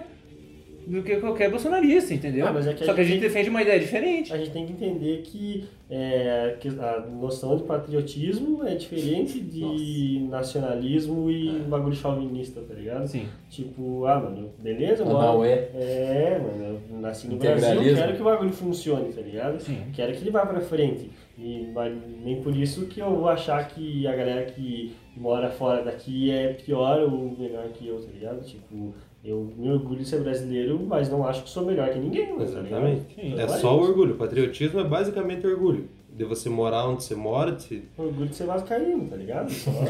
[0.86, 2.46] do que qualquer bolsonarista, entendeu?
[2.46, 4.32] Ah, mas é que a Só que a gente gente- defende uma ideia diferente.
[4.32, 10.26] A gente tem que entender que, é, que a noção de patriotismo é diferente de
[10.28, 13.06] nacionalismo e bagulho chauvinista, tá ligado?
[13.06, 13.26] Sim.
[13.48, 15.18] Tipo, ah, mano, beleza, mano.
[15.18, 15.68] não é.
[15.74, 19.60] É, mano, eu nasci no Brasil, quero que o bagulho funcione, tá ligado?
[19.60, 19.78] Sim.
[19.92, 21.10] Quero que ele vá pra frente.
[21.38, 25.82] E mas nem por isso que eu vou achar que a galera que mora fora
[25.82, 28.44] daqui é pior ou melhor que eu, tá ligado?
[28.44, 28.92] Tipo,
[29.24, 32.44] eu me orgulho de ser brasileiro, mas não acho que sou melhor que ninguém, tá
[32.44, 32.66] ligado?
[32.66, 33.14] Exatamente.
[33.14, 33.38] Sim.
[33.38, 34.14] É Então só o orgulho.
[34.16, 35.88] Patriotismo é basicamente orgulho.
[36.12, 39.50] De você morar onde você mora, de Orgulho de ser vascaíno, tá ligado?
[39.50, 39.70] Só.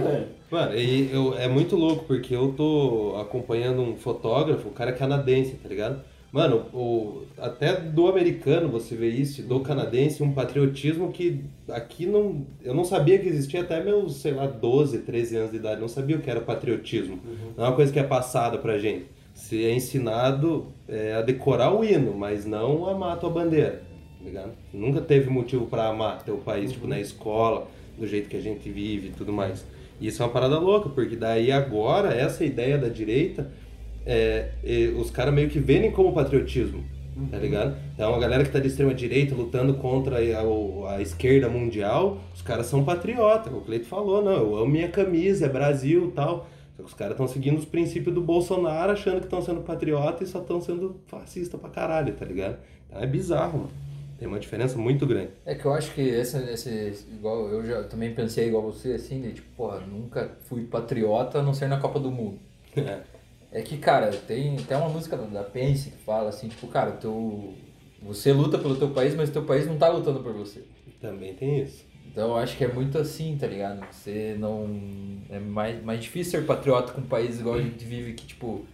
[0.50, 4.94] Mano, e eu, é muito louco, porque eu tô acompanhando um fotógrafo, o cara é
[4.94, 6.02] canadense, tá ligado?
[6.32, 12.46] Mano, o, até do americano você vê isso, do canadense, um patriotismo que aqui não.
[12.62, 15.80] Eu não sabia que existia até meus, sei lá, 12, 13 anos de idade.
[15.80, 17.18] Não sabia o que era patriotismo.
[17.56, 19.06] Não é uma coisa que é passada pra gente.
[19.34, 23.82] Você é ensinado é, a decorar o hino, mas não amar a tua bandeira,
[24.18, 24.52] tá ligado?
[24.72, 27.66] Nunca teve motivo pra amar teu país, tipo, na escola,
[27.98, 29.64] do jeito que a gente vive e tudo mais.
[30.00, 33.50] E isso é uma parada louca, porque daí agora, essa ideia da direita,
[34.06, 36.84] é, é, os caras meio que vendem como patriotismo,
[37.30, 37.76] tá ligado?
[37.94, 42.42] Então a galera que tá de extrema direita lutando contra a, a esquerda mundial, os
[42.42, 43.52] caras são patriotas.
[43.52, 46.48] O Cleito falou, não, eu amo minha camisa, é Brasil e tal.
[46.78, 50.40] Os caras estão seguindo os princípios do Bolsonaro, achando que estão sendo patriota e só
[50.40, 52.58] estão sendo fascista pra caralho, tá ligado?
[52.88, 53.70] Então é bizarro, mano.
[54.18, 55.30] Tem uma diferença muito grande.
[55.46, 59.20] É que eu acho que esse, esse igual eu já também pensei igual você, assim,
[59.22, 62.38] de tipo, porra, nunca fui patriota a não ser na Copa do Mundo.
[62.76, 63.00] É.
[63.52, 67.54] É que, cara, tem até uma música da- Pense que fala assim, tipo, cara, teu,
[68.02, 70.62] você luta pelo teu país, mas teu país não tá lutando por você.
[71.00, 71.84] Também tem isso.
[72.06, 73.80] Então eu acho que é muito assim, tá ligado?
[73.90, 74.68] Você não.
[75.30, 78.64] É mais, mais difícil ser patriota com um país igual a gente vive, que, tipo,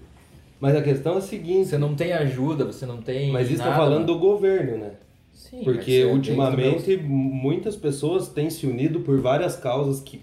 [0.58, 3.30] Mas a questão é a seguinte, você não tem ajuda, você não tem.
[3.32, 4.06] mas isso tá nada, falando mano.
[4.06, 4.92] do governo, né?
[5.32, 10.22] Sim, Porque é ultimamente muitas pessoas têm se unido por várias causas que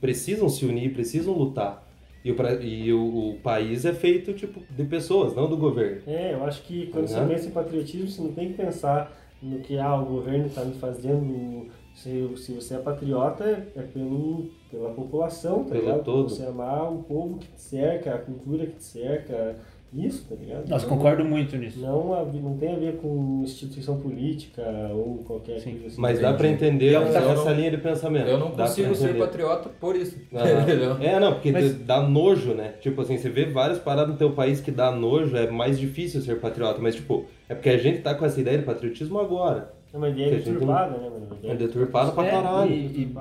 [0.00, 1.86] precisam se unir, precisam lutar.
[2.24, 6.02] E o, e o, o país é feito tipo de pessoas, não do governo.
[6.06, 7.08] É, eu acho que quando Uhum.
[7.08, 10.64] você pensa em patriotismo, você não tem que pensar no que ah, o governo está
[10.64, 11.68] me fazendo.
[11.94, 16.04] Se, se você é patriota, é pelo, pela população, tá Pelo ligado?
[16.04, 16.28] todo.
[16.28, 19.56] Você amar o povo que te cerca, a cultura que te cerca,
[19.92, 20.68] isso, tá ligado?
[20.68, 21.80] Nossa, Não- concordo muito nisso.
[21.80, 25.72] Não, não tem a ver com instituição política ou qualquer Sim.
[25.72, 26.00] coisa assim.
[26.00, 28.28] Mas dá pra entender Eu não- essa, não- linha de pensamento.
[28.28, 30.16] Eu não Dá consigo pra ser patriota por isso.
[30.32, 30.96] Entendeu?
[31.00, 32.74] É, não, porque Mas- dá nojo, né?
[32.80, 36.20] Tipo assim, você vê várias paradas no teu país que dá nojo, é mais difícil
[36.20, 36.80] ser patriota.
[36.80, 39.72] Mas, tipo, é porque a gente tá com essa ideia de patriotismo agora.
[39.92, 41.26] É uma ideia deturpada, né, mano?
[41.42, 42.70] É deturpada pra É, caralho.
[42.70, 43.14] e- e-.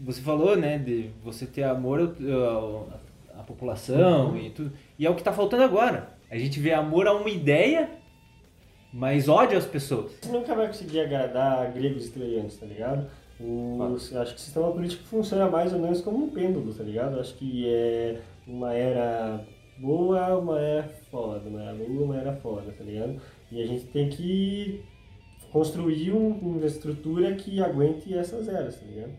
[0.00, 2.88] Você falou, né, de você ter amor ao- ao-
[3.38, 4.72] à população e tudo.
[4.98, 6.13] E é o que tá faltando agora.
[6.34, 7.88] A gente vê amor a uma ideia,
[8.92, 10.10] mas ódio às pessoas.
[10.20, 13.06] Você nunca vai conseguir agradar gregos e troianos, tá ligado?
[13.40, 13.78] O,
[14.10, 17.20] eu acho que o sistema político funciona mais ou menos como um pêndulo, tá ligado?
[17.20, 19.46] Acho que é uma era
[19.78, 23.20] boa, uma era foda, uma era boa, uma era foda, tá ligado?
[23.52, 24.82] E a gente tem que
[25.52, 29.12] construir um- uma estrutura que aguente essas eras, tá ligado?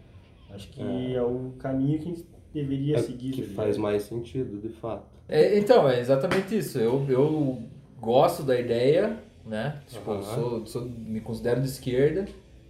[0.53, 1.21] Acho que é, É.
[1.21, 3.31] o caminho que a gente deveria É seguir.
[3.31, 5.03] que faz mais sentido, de fato.
[5.27, 6.79] É, então, é exatamente isso.
[6.79, 7.61] Eu, eu
[7.99, 9.79] gosto da ideia, né?
[9.87, 10.35] Tipo, eu Aham.
[10.35, 12.25] sou, sou- me considero de esquerda,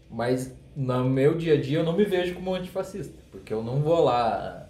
[0.10, 3.80] mas no meu dia a dia eu não me vejo como antifascista, porque eu não
[3.82, 4.68] vou lá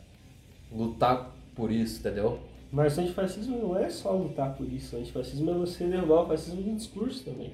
[0.71, 2.39] lutar por isso, entendeu?
[2.71, 4.95] Mas o antifascismo não é só lutar por isso.
[4.95, 7.51] O antifascismo é você derrubar o fascismo no discurso também.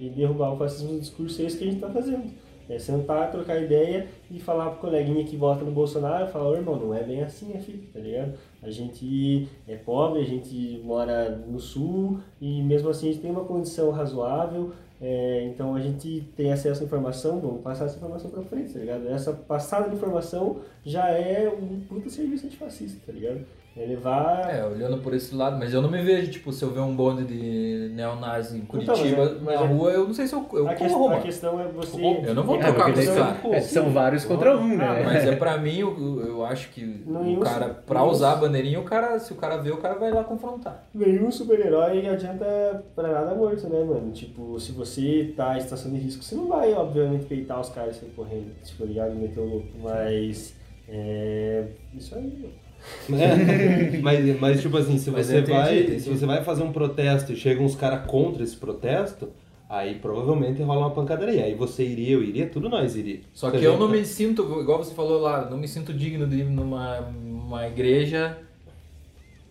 [0.00, 2.30] E derrubar o fascismo no discurso é isso que a gente está fazendo.
[2.68, 6.76] É sentar, trocar ideia e falar pro coleguinha que vota no Bolsonaro, falar, ô irmão,
[6.76, 8.34] não é bem assim, é filho, tá ligado?
[8.62, 13.30] A gente é pobre, a gente mora no sul e mesmo assim a gente tem
[13.30, 18.30] uma condição razoável, É, então a gente tem acesso à informação, vamos passar essa informação
[18.30, 19.06] pra frente, tá ligado?
[19.08, 23.44] Essa passada de informação já é um puta serviço antifascista, tá ligado?
[23.76, 24.54] É levar.
[24.54, 26.94] É, olhando por esse lado, mas eu não me vejo, tipo, se eu ver um
[26.94, 30.28] bonde de neonazi em Então, Curitiba, mas é- mas na é- rua, eu não sei
[30.28, 32.00] se eu, eu a, corro, questão, a questão é você.
[32.24, 33.38] Eu não vou é, trocar a com esse questão cara.
[33.48, 34.84] é- É, são vários contra um, né?
[34.86, 38.32] Ah, Mas é pra mim, eu, eu acho que Nenhum o cara, pra nenhum usar
[38.34, 40.86] a bandeirinha, o cara, se o cara vê, o cara vai lá confrontar.
[40.94, 44.12] Nenhum super-herói adianta pra nada morto, né, mano?
[44.12, 47.96] Tipo, se você tá em situação de risco, você não vai, obviamente, peitar os caras
[47.96, 49.16] e sair correndo, tipo, ligado?
[49.16, 49.66] Meter o louco.
[49.82, 50.54] Mas.
[50.88, 51.64] É.
[51.92, 52.63] Isso aí, mano.
[53.10, 56.00] É, mas, mas tipo assim, se Mas você entendi, vai, entendi.
[56.00, 59.28] se você vai fazer um protesto e chegam uns caras contra esse protesto,
[59.68, 61.44] aí provavelmente rola uma pancadaria.
[61.44, 63.20] Aí você iria, eu iria, tudo nós iria.
[63.32, 65.92] Só Se que eu não tá- me sinto, igual você falou lá, não me sinto
[65.92, 68.38] digno de ir numa uma igreja.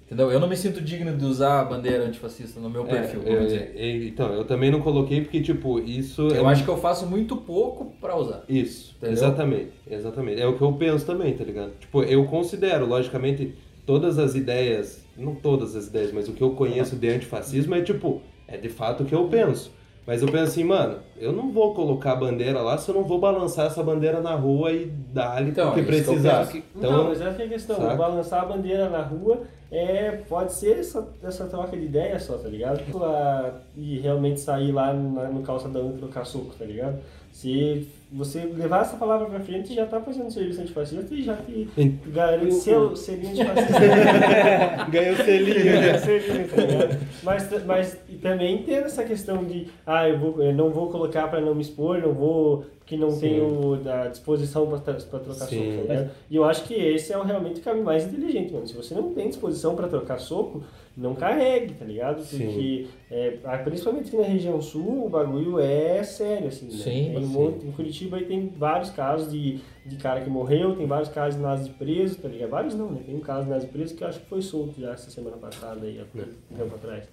[0.05, 0.31] Entendeu?
[0.31, 3.71] Eu não me sinto digno de usar a bandeira antifascista no meu É, perfil, dizer.
[3.75, 7.05] eu- então, eu também não coloquei porque, tipo, isso Eu é acho que eu faço
[7.07, 8.43] muito pouco pra usar.
[8.47, 9.13] Isso, Entendeu?
[9.13, 10.41] exatamente, exatamente.
[10.41, 11.71] É o que eu penso também, tá ligado?
[11.79, 16.51] Tipo, eu considero, logicamente, todas as ideias, não todas as ideias, mas o que eu
[16.51, 19.71] conheço de antifascismo é tipo, é de fato o que eu penso.
[20.05, 23.05] Mas eu penso assim, mano, eu não vou colocar a bandeira lá se eu não
[23.05, 26.45] vou balançar essa bandeira na rua e dar-lhe Então, o que eu precisar.
[26.49, 27.77] que- Então, Então, mas essa é a questão.
[27.77, 27.95] saca?
[27.95, 32.47] Balançar a bandeira na rua é, pode ser essa, essa troca de ideia só, tá
[32.47, 32.81] ligado?
[33.03, 36.99] Ah, E realmente sair lá na- no calçadão e trocar soco, tá ligado?
[37.31, 41.67] Se você levar essa palavra pra frente, já tá fazendo serviço antifascista e já te
[42.07, 44.85] garante seu selinho antifascista.
[44.91, 45.97] ganhou selinho, né?
[45.97, 46.99] Selinho, tá ligado?
[47.23, 51.41] Mas, mas também tem essa questão de, ah, eu, vou, eu não vou colocar pra
[51.41, 53.19] não me expor, não vou, porque não Sim.
[53.21, 55.75] tenho a disposição pra trocar Sim.
[55.77, 56.07] soco, tá?
[56.29, 58.67] E eu acho que esse é realmente o caminho mais inteligente, mano.
[58.67, 60.61] Se você não tem disposição pra trocar soco,
[60.95, 62.17] não carregue, tá ligado?
[62.23, 63.31] Porque, é,
[63.63, 66.71] principalmente aqui na região sul, o bagulho é sério, assim, né?
[66.77, 70.75] Sim, Tem um monte- em Curitiba aí tem vários casos de, de cara que morreu,
[70.75, 72.49] tem vários casos de nazi preso, tá ligado?
[72.49, 73.01] Vários não, né?
[73.05, 75.37] Tem um caso de nazi preso que eu acho que foi solto já essa semana
[75.37, 77.07] passada aí, há um tempo atrás.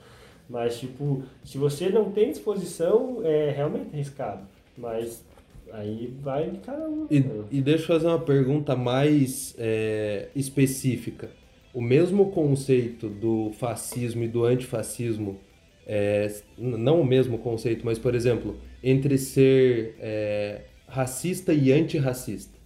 [0.48, 4.42] Mas, tipo, se você não tem disposição, é realmente arriscado.
[4.76, 5.24] Mas
[5.72, 7.06] aí vai de cada um.
[7.10, 7.44] E, né?
[7.50, 11.30] e deixa eu fazer uma pergunta mais é, específica.
[11.72, 15.38] O mesmo conceito do fascismo e do antifascismo,
[15.86, 22.58] é, não o mesmo conceito, mas, por exemplo, entre ser é, racista e antirracista.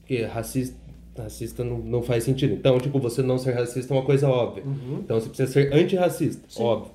[0.00, 0.76] Porque racista,
[1.16, 2.54] racista não, não faz sentido.
[2.54, 4.64] Então, tipo, você não ser racista é uma coisa óbvia.
[4.98, 6.62] Então, você precisa ser antirracista, Sim.
[6.62, 6.92] óbvio.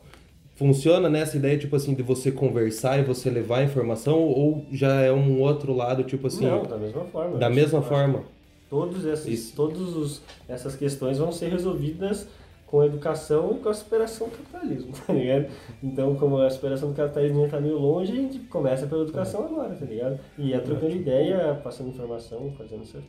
[0.55, 5.01] Funciona nessa ideia, tipo assim, de você conversar e você levar a informação, ou já
[5.01, 7.37] é um outro lado, tipo assim, não, da mesma forma.
[7.37, 8.23] da Eu mesma forma?
[8.67, 9.55] Todos esses, Isso.
[9.55, 12.27] todos os, essas questões vão ser resolvidas
[12.67, 15.47] com a educação e com a superação do capitalismo, tá ligado?
[15.81, 19.73] Então, como a superação do capitalismo está meio longe, a gente começa pela educação agora,
[19.73, 20.19] tá ligado?
[20.37, 23.07] E é trocando ideia, passando informação, fazendo certo.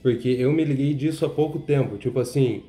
[0.00, 1.98] Porque eu me liguei disso há pouco tempo.
[1.98, 2.62] Tipo assim,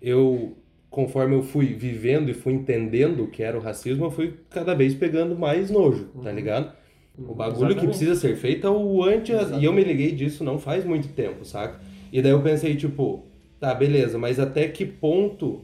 [0.00, 0.56] eu,
[0.88, 4.74] conforme eu fui vivendo e fui entendendo o que era o racismo, eu fui cada
[4.74, 6.72] vez pegando mais nojo, tá ligado?
[7.16, 7.86] O bagulho que Exatamente.
[7.88, 11.44] precisa ser feito é o anti E eu me liguei disso não faz muito tempo,
[11.44, 11.78] saca?
[12.10, 13.26] E daí eu pensei, tipo,
[13.60, 15.62] tá, beleza, mas até que ponto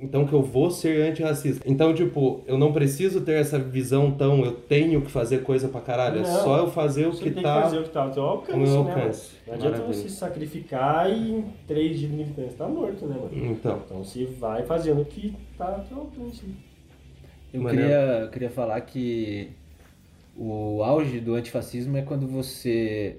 [0.00, 1.62] então que eu vou ser antirracista?
[1.66, 5.80] Então, tipo, eu não preciso ter essa visão tão eu tenho que fazer coisa pra
[5.80, 6.20] caralho.
[6.20, 7.56] É Não, só eu fazer o que tá.
[7.56, 9.30] que fazer o que tá ao teu alcance, ao meu né, alcance.
[9.30, 9.40] mano?
[9.46, 10.02] Não adianta Maravilha.
[10.02, 13.30] você se sacrificar e em três dias de militância tá morto, né, mano?
[13.52, 13.82] Então.
[13.84, 16.44] Então você vai fazendo o que tá ao teu alcance.
[17.52, 19.50] Eu queria, queria falar que
[20.36, 23.16] o auge do antifascismo é quando você.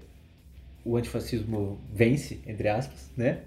[0.83, 3.41] O antifascismo vence, entre aspas, né?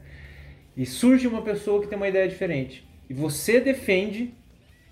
[0.77, 2.85] E surge uma pessoa que tem uma ideia diferente.
[3.15, 4.35] E você defende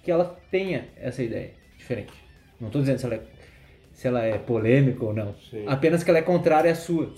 [0.05, 2.13] que ela tenha essa ideia diferente.
[2.61, 3.23] Não estou dizendo se ela, é,
[3.93, 5.35] se ela é polêmica ou não.
[5.51, 5.65] Sim.
[5.67, 7.13] Apenas que ela é contrária à sua.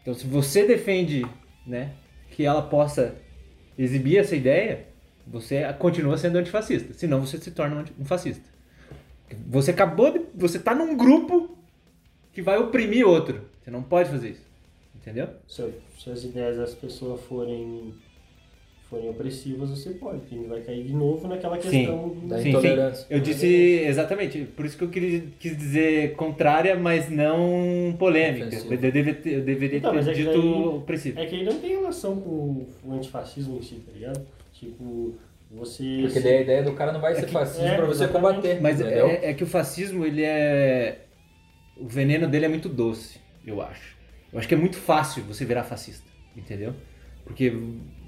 [0.00, 1.22] Então, se você defende
[1.66, 1.92] né,
[2.30, 3.14] que ela possa
[3.76, 4.86] exibir essa ideia,
[5.26, 6.94] você continua sendo antifascista.
[6.94, 8.48] Senão você se torna um fascista.
[9.48, 10.24] Você acabou de.
[10.34, 11.58] Você tá num grupo
[12.32, 13.42] que vai oprimir outro.
[13.62, 14.46] Você não pode fazer isso.
[14.94, 15.28] Entendeu?
[15.46, 17.92] Se, se as ideias das pessoas forem,
[18.92, 23.06] forem opressivas, você pode, porque vai cair de novo naquela questão do- Da Sim, intolerância.
[23.08, 28.54] Eu disse exatamente, por isso que eu queria, quis dizer contrária, mas não polêmica.
[28.54, 31.18] Eu, deveria ter- eu deveria Então, ter é dito daí- opressivo.
[31.18, 34.20] É que ele não tem relação com o antifascismo em si, tá ligado?
[34.52, 35.14] Tipo,
[35.50, 36.00] você.
[36.02, 38.34] Porque daí a ideia do cara não vai ser que- fascismo é, pra você exatamente.
[38.36, 38.60] combater.
[38.60, 40.98] Mas é, é que o fascismo, ele é.
[41.78, 43.96] O veneno dele é muito doce, eu acho.
[44.30, 46.74] Eu acho que é muito fácil você virar fascista, entendeu?
[47.24, 47.52] Porque,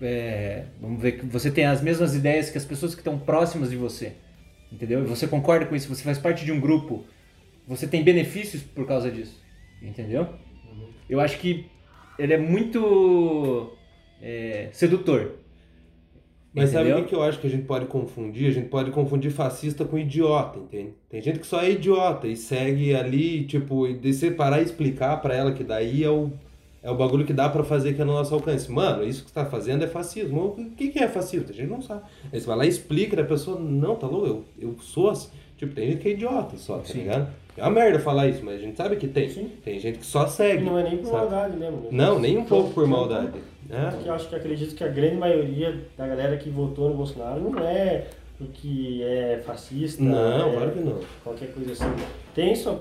[0.02, 3.70] é, vamos ver, que você tem as mesmas ideias que as pessoas que estão próximas
[3.70, 4.12] de você,
[4.72, 5.02] entendeu?
[5.02, 7.04] E você concorda com isso, você faz parte de um grupo
[7.66, 9.42] você tem benefícios por causa disso.
[9.82, 10.28] Entendeu?
[11.08, 11.66] Eu acho que
[12.18, 13.72] ele é muito
[14.22, 15.32] é, sedutor.
[16.54, 17.04] Mas sabe Entendeu?
[17.04, 18.48] o que eu acho que a gente pode confundir?
[18.48, 20.92] A gente pode confundir fascista com idiota, entende?
[21.10, 24.64] Tem gente que só é idiota e segue ali, tipo, e de você parar e
[24.64, 26.30] explicar pra ela que daí é o,
[26.84, 28.70] é o bagulho que dá pra fazer que é no nosso alcance.
[28.70, 30.54] Mano, isso que você tá fazendo é fascismo.
[30.56, 31.46] O que, que é fascismo?
[31.48, 32.02] A gente não sabe.
[32.32, 35.30] Aí você vai lá e explica, a pessoa, não, tá louco, eu, eu sou assim.
[35.56, 37.28] Tipo, tem gente que é idiota só, tá ligado?
[37.56, 39.30] É uma merda falar isso, mas a gente sabe que tem.
[39.30, 39.48] Sim.
[39.64, 40.62] Tem gente que só segue.
[40.64, 41.16] Não é nem por sabe?
[41.18, 41.76] maldade mesmo.
[41.82, 41.88] né?
[41.92, 43.28] Não, nem um pouco por maldade.
[43.66, 44.10] Porque É.
[44.10, 47.58] eu acho que acredito que a grande maioria da galera que votou no Bolsonaro não
[47.60, 50.02] é porque é fascista.
[50.02, 50.98] Não, é claro que não.
[51.22, 51.94] Qualquer coisa assim.
[52.34, 52.74] Tem sua,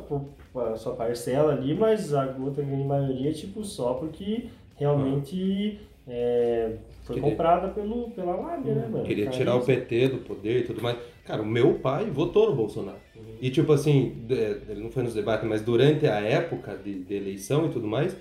[0.56, 6.74] a sua parcela ali, mas a outra grande maioria é tipo só porque realmente é,
[7.04, 9.04] foi Queria- comprada pelo, pela lábia, né, mano?
[9.06, 10.98] Queria Cara, tirar o isso- PT do poder e tudo mais.
[11.26, 12.98] Cara, o meu pai votou no Bolsonaro.
[13.42, 17.66] E tipo assim, ele não foi nos debates, mas durante a época de, de eleição
[17.66, 18.16] e tudo mais,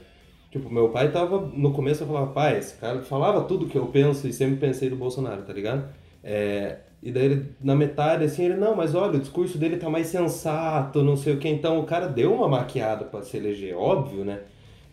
[0.51, 3.87] tipo, meu pai tava, no começo eu falava, pai, esse cara falava tudo que eu
[3.87, 5.89] penso e sempre pensei do Bolsonaro, tá ligado?
[6.23, 9.91] É, e daí ele, na metade, assim, ele, não, mas olha, o discurso dele tá
[9.91, 11.49] mais sensato, não sei o que.
[11.49, 14.41] Então o cara deu uma maquiada pra se eleger, óbvio, né?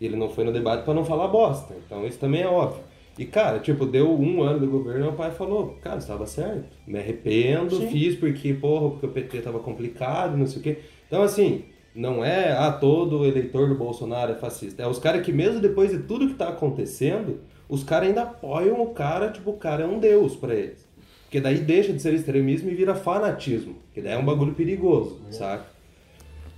[0.00, 1.74] Ele não foi no debate pra não falar bosta.
[1.86, 2.82] Então isso também é óbvio.
[3.16, 6.76] E, cara, tipo, deu um ano de governo, meu pai falou, cara, estava certo.
[6.86, 7.88] Me arrependo, Sim.
[7.88, 10.78] fiz porque, porra, porque o PT tava complicado, não sei o quê.
[11.06, 14.82] Então, assim, não é, ah, todo eleitor do Bolsonaro é fascista.
[14.82, 18.80] É os caras que, mesmo depois de tudo que tá acontecendo, os caras ainda apoiam
[18.82, 20.89] o cara, tipo, o cara é um deus pra eles.
[21.30, 23.76] Porque daí deixa de ser extremismo e vira fanatismo.
[23.94, 25.64] Que daí é um bagulho perigoso, saca?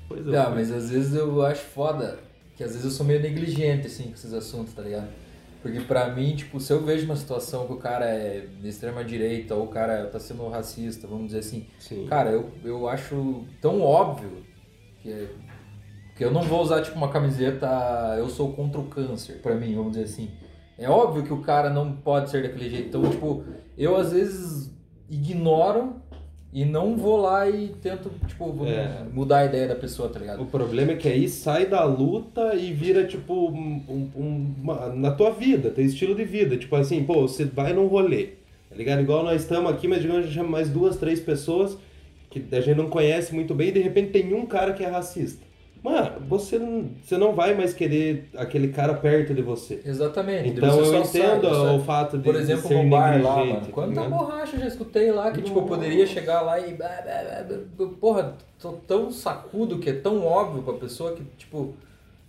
[0.09, 0.39] Pois é.
[0.39, 2.19] Ah, mas às vezes eu acho foda
[2.57, 5.09] que às vezes eu sou meio negligente, assim, com esses assuntos, tá ligado?
[5.61, 9.05] Porque pra mim, tipo, se eu vejo uma situação que o cara é de extrema
[9.05, 12.07] direita ou o cara tá sendo racista, vamos dizer assim, Sim.
[12.09, 14.43] cara, eu, eu acho tão óbvio
[15.03, 15.29] que,
[16.17, 17.67] que eu não vou usar, tipo, uma camiseta
[18.17, 20.31] eu sou contra o câncer, pra mim, vamos dizer assim.
[20.83, 22.89] É óbvio que o cara não pode ser daquele jeito.
[22.89, 23.45] Então, tipo,
[23.79, 24.71] eu às vezes
[25.09, 25.95] ignoro
[26.53, 29.05] e não vou lá e tento, tipo, É.
[29.13, 30.43] mudar a ideia da pessoa, tá ligado?
[30.43, 33.83] O problema é que aí sai da luta e vira, tipo, um-
[34.15, 36.57] um- uma- na tua vida, teu estilo de vida.
[36.57, 38.31] Tipo assim, pô, você vai num rolê,
[38.69, 39.01] tá ligado?
[39.01, 41.79] Igual nós estamos aqui, mas digamos, a gente chama mais duas, três pessoas
[42.29, 44.89] que a gente não conhece muito bem e de repente tem um cara que é
[44.89, 45.43] racista.
[45.83, 49.83] Mano, você não, você não vai mais querer aquele cara perto de você.
[49.85, 50.51] Exatamente.
[50.51, 53.61] Então eu entendo sabe, o fato de, Por de exemplo, ser no bar lá, mano.
[53.63, 54.11] tá Quanta ligado?
[54.11, 56.77] borracha eu já escutei lá que, tipo, eu poderia chegar lá e.
[58.01, 61.75] Porra, tô tão sacudo que é tão óbvio pra pessoa que, tipo,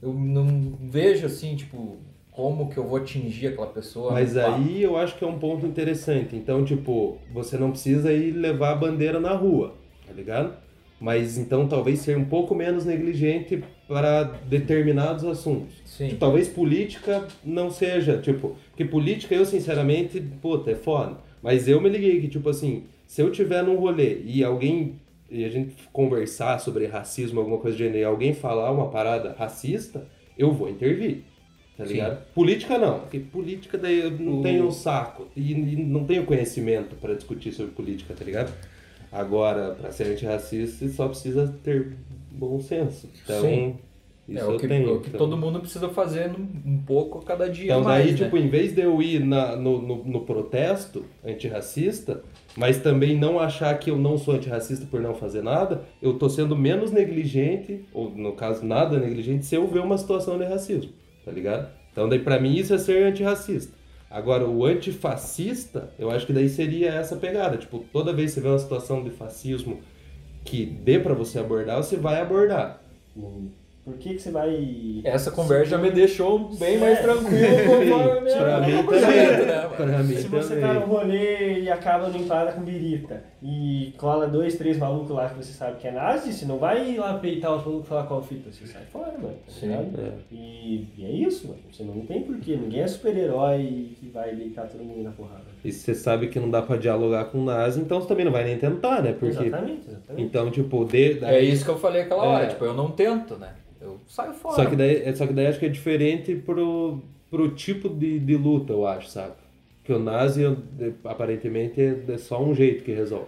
[0.02, 1.98] eu não vejo assim, tipo,
[2.32, 4.14] como que eu vou atingir aquela pessoa.
[4.14, 4.56] Mas no papo.
[4.56, 6.36] aí eu acho que é um ponto interessante.
[6.36, 9.76] Então, tipo, você não precisa ir levar a bandeira na rua,
[10.08, 10.63] tá ligado?
[11.04, 15.76] Mas então talvez ser um pouco menos negligente para determinados assuntos.
[15.86, 16.08] Sim.
[16.08, 21.18] Tipo, talvez política não seja, tipo, porque política eu sinceramente, puta, é foda.
[21.42, 24.96] Mas eu me liguei que, tipo assim, se eu tiver num rolê e alguém,
[25.30, 29.36] e a gente conversar sobre racismo, alguma coisa de gênero, e alguém falar uma parada
[29.38, 31.24] racista, eu vou intervir.
[31.76, 31.94] Tá Sim.
[31.96, 32.24] ligado?
[32.34, 36.96] Política não, porque política daí eu não O- tenho saco e, e não tenho conhecimento
[36.96, 38.54] para discutir sobre política, tá ligado?
[39.14, 41.94] Agora, para ser antirracista, só precisa ter
[42.32, 43.08] bom senso.
[43.24, 43.76] Então, Sim.
[44.28, 44.96] isso é o eu que, tenho.
[44.96, 45.20] o que então.
[45.20, 46.32] todo mundo precisa fazer
[46.66, 48.18] um pouco a cada dia Então mais, daí, né?
[48.18, 52.24] tipo, em vez de eu ir na- no, no, no protesto antirracista,
[52.58, 56.28] mas também não achar que eu não sou antirracista por não fazer nada, eu tô
[56.28, 60.92] sendo menos negligente, ou no caso nada negligente, se eu ver uma situação de racismo,
[61.24, 61.70] tá ligado?
[61.92, 63.72] Então daí pra mim isso é ser antirracista.
[64.14, 67.58] Agora, o antifascista, eu acho que daí seria essa pegada.
[67.58, 69.82] Tipo, toda vez que você vê uma situação de fascismo
[70.46, 72.80] que dê pra você abordar, você vai abordar.
[73.86, 75.02] Por que, que você vai.
[75.04, 77.02] Essa conversa já me deixou bem mais É.
[77.02, 79.46] tranquilo conforme Pra mim também.
[79.46, 79.70] né?
[79.76, 80.62] Pra mim Se você também.
[80.70, 85.28] tá no rolê e acaba no empada com birita e cola dois, três malucos lá
[85.28, 87.90] que você sabe que é nazi, você não vai ir lá peitar os malucos e
[87.90, 89.36] falar qual fita, você sai fora, mano.
[89.46, 90.12] tá Sim, é.
[90.32, 91.60] E, e é isso, mano.
[91.70, 92.56] Você não tem porquê.
[92.56, 95.53] Ninguém é super-herói que vai deitar todo mundo na porrada.
[95.64, 98.32] E você sabe que não dá pra dialogar com o nazi, então você também não
[98.34, 99.14] vai nem tentar, né?
[99.14, 100.22] Porque Exatamente, exatamente.
[100.28, 102.48] Então, tipo, de, É daí- isso que eu falei aquela hora, É.
[102.48, 103.54] tipo, eu não tento, né?
[103.82, 104.56] Eu saio fora.
[104.56, 108.36] Só que daí, só que daí acho que é diferente pro, pro tipo de, de
[108.36, 109.34] luta, eu acho, sabe?
[109.86, 110.44] Que o nazi,
[111.04, 113.28] aparentemente, é, é só um jeito que resolve,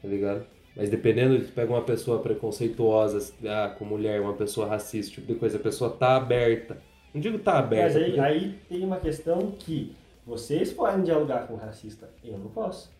[0.00, 0.44] tá ligado?
[0.76, 5.38] Mas dependendo, se pega uma pessoa preconceituosa, ah, com mulher, uma pessoa racista, tipo de
[5.38, 6.78] coisa, a pessoa tá aberta.
[7.12, 7.84] Não digo tá aberta.
[7.84, 9.92] Mas aí, porque- aí tem uma questão que
[10.26, 12.90] vocês podem dialogar com o racista, eu não posso.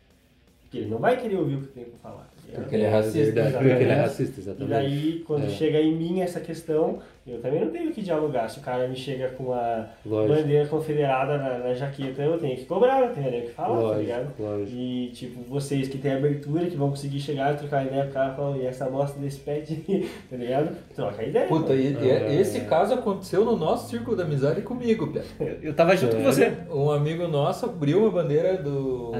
[0.60, 2.31] Porque ele não vai querer ouvir o que eu tenho pra falar.
[2.50, 2.60] Tá?
[2.60, 3.18] Porque ele é racista.
[3.20, 3.52] exatamente.
[3.58, 4.70] porque ele é racista, E exatamente.
[4.70, 5.48] daí, quando É.
[5.50, 8.48] chega em mim essa questão, eu também não tenho que dialogar.
[8.48, 10.34] Se o cara me chega com a Lógico.
[10.40, 14.22] bandeira confederada na, na jaqueta, eu tenho que cobrar, eu tenho que falar, tá ligado?
[14.38, 14.76] Lógico, lógico.
[14.76, 18.12] E, tipo, vocês que têm abertura, que vão conseguir chegar e trocar ideia com o
[18.12, 19.74] cara, falam, e essa bosta desse pet,
[20.28, 20.76] tá ligado?
[20.96, 21.46] Troca ideia.
[21.46, 22.34] Puta, e, e É.
[22.40, 25.22] esse caso aconteceu no nosso círculo de amizade comigo, Pia.
[25.40, 26.52] Eu, eu tava junto com você.
[26.70, 29.12] Um amigo nosso abriu uma bandeira do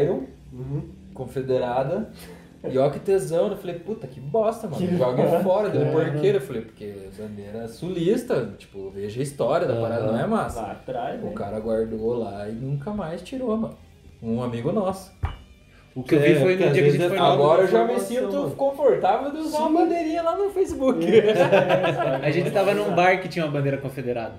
[0.00, 0.82] Iron, Uhum.
[1.14, 2.08] confederada.
[2.68, 4.86] E ó que tesão, eu falei, puta, que bosta, mano.
[4.86, 5.40] Que Joga bosta.
[5.40, 5.90] fora, deu É.
[5.90, 6.36] porqueira.
[6.38, 10.60] Eu falei, porque bandeira sulista, tipo, veja a história da parada, não é massa.
[10.60, 11.30] Lá atrás, né?
[11.30, 13.78] O cara guardou lá e nunca mais tirou, mano.
[14.22, 15.10] Um amigo nosso.
[15.94, 17.18] O que eu vi É, foi no às dia que a vezes gente é foi.
[17.18, 18.50] Agora eu já me sinto mano.
[18.54, 19.62] confortável de usar Sim.
[19.64, 21.04] uma bandeirinha lá no Facebook.
[21.06, 24.34] É, A gente tava num bar que tinha uma bandeira confederada.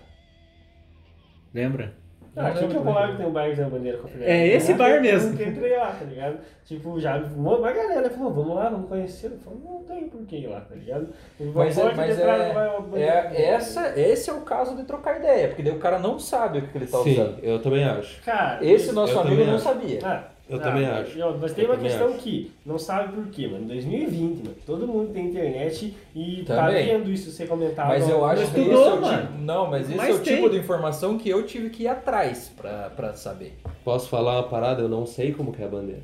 [1.53, 1.93] Lembra?
[2.33, 4.31] Ah, aqui que eu coloco tem um bar que tem uma bandeira confederada.
[4.33, 5.31] É esse Eu bar mesmo.
[5.31, 6.37] nunca entrei lá, tá ligado?
[6.63, 9.31] Tipo, já uma uma galera falou, vamos lá, vamos conhecer.
[9.31, 11.09] Eu falei, não tem porquê ir lá, tá ligado?
[11.37, 14.41] Ele vai Mas, é, mas que detrás vai uma é, é, essa, esse é o
[14.41, 17.11] caso de trocar ideia, porque daí o cara não sabe o que ele tá Sim,
[17.13, 17.39] usando.
[17.43, 18.21] eu também acho.
[18.23, 19.63] Cara, Esse nosso Eu amigo não acho.
[19.65, 19.99] sabia.
[20.01, 21.37] Ah, Eu ah, também mas, acho.
[21.39, 22.17] Mas tem Eu uma questão acho.
[22.17, 23.65] que não sabe por quê, mano.
[23.65, 24.55] 2020, mano.
[24.65, 26.85] Todo mundo tem internet e tá Também.
[26.85, 27.87] vendo isso ser comentado.
[27.87, 30.19] Mas eu acho Mas que esse é o tipo, não, mas esse Mas é o
[30.19, 30.35] tem.
[30.35, 33.57] tipo de informação que eu tive que ir atrás pra, pra saber.
[33.85, 34.81] Posso falar uma parada?
[34.81, 36.01] Eu não sei como que é a bandeira.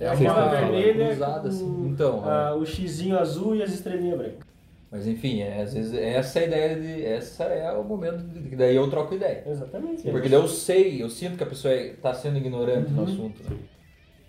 [0.00, 0.70] É a Vocês estão falando.
[0.72, 1.88] vermelha com assim.
[1.88, 4.46] Então, ah, o xizinho azul e as estrelinhas brancas.
[4.90, 7.04] Mas enfim, é, às vezes essa é a ideia de.
[7.04, 9.42] Essa é o momento de, que daí eu troco ideia.
[9.46, 10.02] Exatamente.
[10.10, 13.04] Porque daí eu sei, eu sinto que a pessoa está sendo ignorante no Uhum.
[13.08, 13.42] assunto.
[13.50, 13.56] né?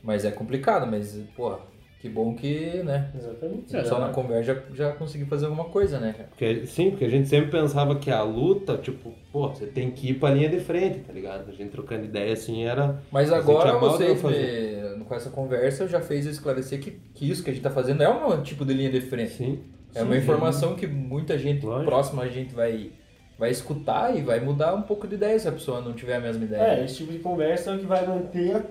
[0.07, 1.59] Mas é complicado, mas, porra,
[1.99, 3.11] que bom que, né?
[3.13, 3.87] Exatamente.
[3.87, 6.29] Só na conversa já, já consegui fazer alguma coisa, né, cara?
[6.29, 10.11] Porque, sim, porque a gente sempre pensava que a luta, tipo, pô, você tem que
[10.11, 11.49] ir pra linha de frente, tá ligado?
[11.49, 13.03] A gente trocando ideia assim era.
[13.11, 14.95] Mas agora vocês, fazer.
[14.97, 17.69] me- com essa conversa, já fez eu esclarecer que, que isso que a gente tá
[17.69, 19.33] fazendo é um tipo de linha de frente.
[19.33, 19.59] Sim.
[19.93, 20.21] É uma Sim.
[20.21, 21.85] informação que muita gente Lógico.
[21.89, 22.91] próxima a gente vai,
[23.37, 26.19] vai escutar e vai mudar um pouco de ideia se a pessoa não tiver a
[26.19, 26.61] mesma ideia.
[26.61, 28.63] É, esse tipo de conversa é o que vai manter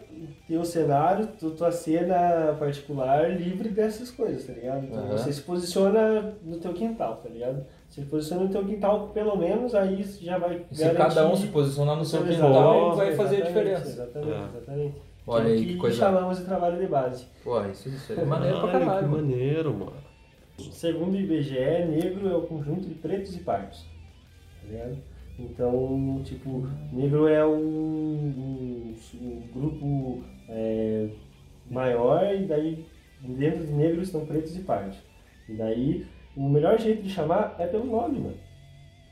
[0.48, 4.84] teu cenário, tu- tua cena particular livre dessas coisas, tá ligado?
[4.84, 5.16] Então Aham.
[5.18, 7.64] você se posiciona no teu quintal, tá ligado?
[7.88, 11.46] Se posiciona no teu quintal, pelo menos, aí isso já vai se cada um se
[11.48, 13.88] posicionar no seu quintal, vai fazer a diferença.
[13.88, 14.56] Exatamente, É.
[14.56, 14.94] exatamente.
[15.28, 15.96] Olha é o aí que coisa.
[15.96, 17.26] chamamos de trabalho de base.
[17.42, 19.92] Pô, isso, isso é maneiro pra Caralho, que maneiro, mano.
[20.70, 21.54] Segundo o IBGE,
[21.88, 23.84] negro é o conjunto de pretos e pardos.
[24.66, 24.96] Tá ligado?
[25.38, 31.08] Então, tipo, negro é um, um- um grupo é,
[31.70, 32.86] maior e daí
[33.22, 34.96] dentro de negros estão pretos e pardos.
[35.48, 36.06] E daí
[36.36, 38.36] o melhor jeito de chamar é pelo nome, mano.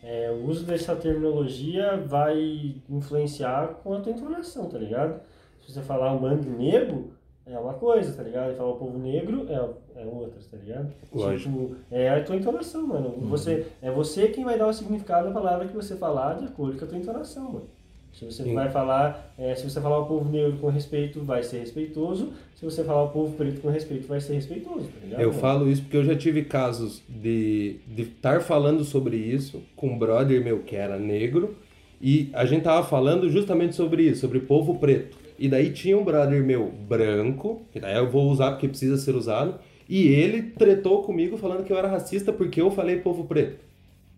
[0.02, 5.20] É, o uso dessa terminologia vai influenciar com a tua entonação, tá ligado?
[5.62, 7.12] Se você falar um bando negro,
[7.46, 8.52] é uma coisa, tá ligado?
[8.52, 10.92] E falar o povo negro é, é outra, tá ligado?
[11.12, 11.50] Lógico.
[11.50, 13.14] Tipo, é a tua entonação, mano.
[13.28, 16.78] Você, é você quem vai dar o significado à palavra que você falar de acordo
[16.78, 17.66] com a tua entonação, mano.
[18.12, 18.54] Se você Sim.
[18.54, 22.32] vai falar, é, se você falar o povo negro com respeito, vai ser respeitoso.
[22.54, 25.20] Se você falar o povo preto com respeito, vai ser respeitoso, tá ligado?
[25.20, 25.40] Eu mano?
[25.40, 30.42] falo isso porque eu já tive casos de estar falando sobre isso com um brother
[30.42, 31.56] meu que era negro
[32.00, 35.16] e a gente tava falando justamente sobre isso, sobre povo preto.
[35.36, 39.16] E daí tinha um brother meu branco, que daí eu vou usar porque precisa ser
[39.16, 43.58] usado, e ele tretou comigo falando que eu era racista porque eu falei povo preto.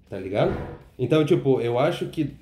[0.09, 0.53] Tá ligado?
[0.99, 2.35] Então, tipo, eu acho que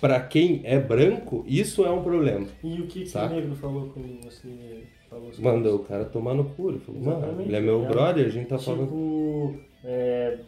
[0.00, 2.46] pra quem é branco, isso é um problema.
[2.62, 5.84] E o que, que o negro falou quando você falou Mandou o isso?
[5.88, 6.70] cara tomar no cu.
[6.70, 8.84] Ele falou, mano, ele é meu tá brother, a gente tá falando.
[8.86, 9.54] Tipo,
[9.84, 10.38] é,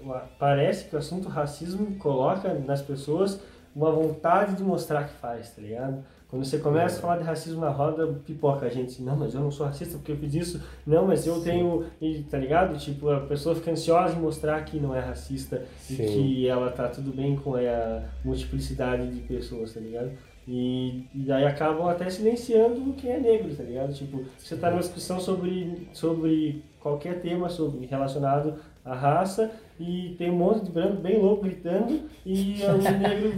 [0.00, 3.40] uma- parece que o assunto racismo coloca nas pessoas
[3.74, 6.04] uma vontade de mostrar que faz, tá ligado?
[6.32, 9.02] Quando você começa a falar de racismo na roda, pipoca a gente.
[9.02, 10.62] Não, mas eu não sou racista porque eu fiz isso.
[10.86, 11.84] Não, mas eu tenho.
[12.00, 12.78] e, Tá ligado?
[12.78, 16.06] Tipo, a pessoa fica ansiosa em mostrar que não é racista e Sim.
[16.06, 20.10] que ela tá tudo bem com a multiplicidade de pessoas, tá ligado?
[20.48, 23.92] E, e daí acabam até silenciando quem é negro, tá ligado?
[23.92, 30.30] Tipo, você tá numa discussão sobre, sobre qualquer tema sobre, relacionado à raça e tem
[30.30, 33.34] um monte de branco bem louco gritando e o negro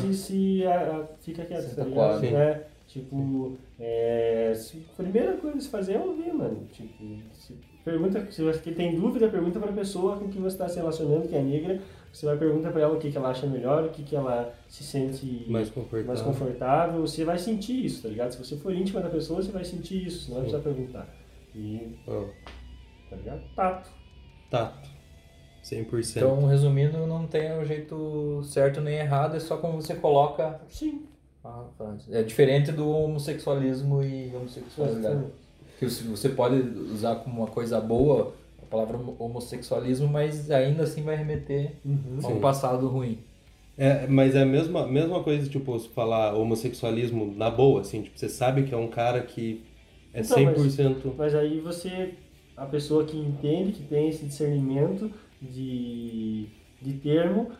[0.00, 2.24] Se, se a- a- fica quieto, Se tá ligado?
[2.26, 6.66] É, tipo, é, se- a primeira coisa a se fazer é ouvir, mano.
[6.72, 7.54] Tipo, se
[7.84, 11.34] pergunta, se você tem dúvida, pergunta pra pessoa com quem você está se relacionando, que
[11.36, 11.80] é negra.
[12.12, 14.52] Você vai perguntar pra ela o que, que ela acha melhor, o que, que ela
[14.68, 16.06] se sente Mais confortável.
[16.06, 18.32] mais confortável, você vai sentir isso, tá ligado?
[18.32, 21.08] Se você for íntima da pessoa, você vai sentir isso, não vai precisar perguntar.
[21.54, 22.24] E, Ah,
[23.08, 23.42] tá ligado?
[23.56, 23.90] Tato.
[24.50, 24.90] tato.
[25.62, 26.16] 100%.
[26.16, 31.02] Então, resumindo, não tem o jeito certo nem errado, é só como você coloca Sim.
[31.44, 31.64] Ah.
[32.10, 35.24] É diferente do homossexualismo e homossexualidade.
[35.78, 36.56] Que você- pode
[36.92, 38.32] usar como uma coisa boa
[38.62, 42.40] a palavra homo- homossexualismo, mas ainda assim vai remeter a um Sim.
[42.40, 43.18] passado ruim.
[43.76, 48.16] É, mas é a mesma, mesma coisa, tipo, se falar homossexualismo na boa, assim, tipo,
[48.18, 49.64] você sabe que é um cara que
[50.14, 51.14] é Então, 100%...
[51.16, 52.14] Mas aí você,
[52.56, 55.10] a pessoa que entende, que tem esse discernimento
[55.42, 56.46] de,
[56.80, 57.50] de termo,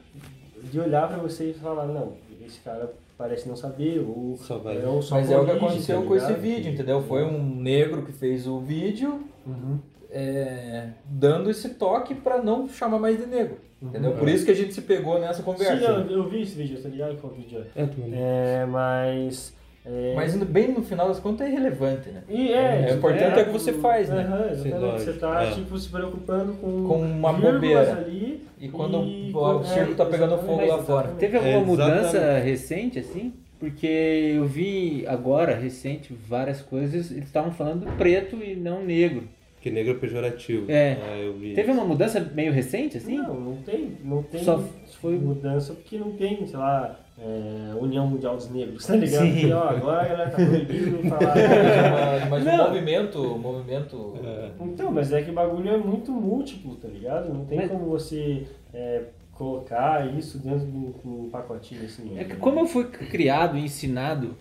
[0.71, 2.13] de olhar pra você e falar, não,
[2.47, 5.51] esse cara parece não saber, ou Só vai- é um só Mas é o que
[5.53, 7.03] aconteceu tá com esse vídeo, entendeu?
[7.03, 9.79] Foi um negro que fez o vídeo Uhum.
[10.11, 13.59] é, dando esse toque pra não chamar mais de negro.
[13.81, 14.13] Entendeu?
[14.13, 14.19] Uhum.
[14.19, 15.77] Por isso que a gente se pegou nessa conversa.
[15.77, 17.83] Sim, eu, eu vi esse vídeo, tá ligado qual vídeo é?
[17.83, 18.61] É.
[18.63, 19.53] É, mas...
[19.85, 22.23] É, Mas no- bem no final das contas é irrelevante, né?
[22.29, 24.23] E é, É, o importante é o que você faz, né?
[24.23, 25.03] Aham, exatamente.
[25.03, 25.51] Você tá, É.
[25.51, 27.93] tipo, se preocupando com, Com uma bobeira.
[27.93, 28.47] ali.
[28.61, 31.09] E quando e- o circo tá pegando exatamente, fogo lá fora.
[31.19, 33.33] Teve alguma É, mudança recente, assim?
[33.59, 39.25] Porque eu vi agora, recente, várias coisas, eles estavam falando preto e não negro.
[39.63, 40.71] Que negro é pejorativo.
[40.71, 40.99] É.
[41.01, 41.55] Ah, eu vi.
[41.55, 43.17] Teve uma mudança meio recente, assim?
[43.17, 44.59] Não, não tem, não tem Só
[45.01, 49.23] foi- mudança porque não tem, sei lá, é, União Mundial dos Negros, tá ligado?
[49.25, 49.33] Sim.
[49.35, 51.35] Porque, ó, agora a galera tá proibido falar.
[52.29, 52.69] Mas, mas o Não.
[52.69, 54.15] movimento, o movimento
[54.61, 57.33] Então, mas é que o bagulho é muito múltiplo, tá ligado?
[57.33, 59.03] Não tem Mas- como você é,
[59.33, 62.19] colocar isso dentro de um, um pacotinho assim.
[62.19, 64.37] É que como eu fui criado e ensinado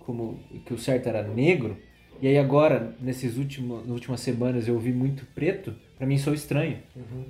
[0.00, 1.76] como que o certo era negro,
[2.24, 6.32] e aí agora, nesses últimos, nas últimas semanas, eu ouvi muito preto, pra mim sou
[6.32, 6.78] estranho.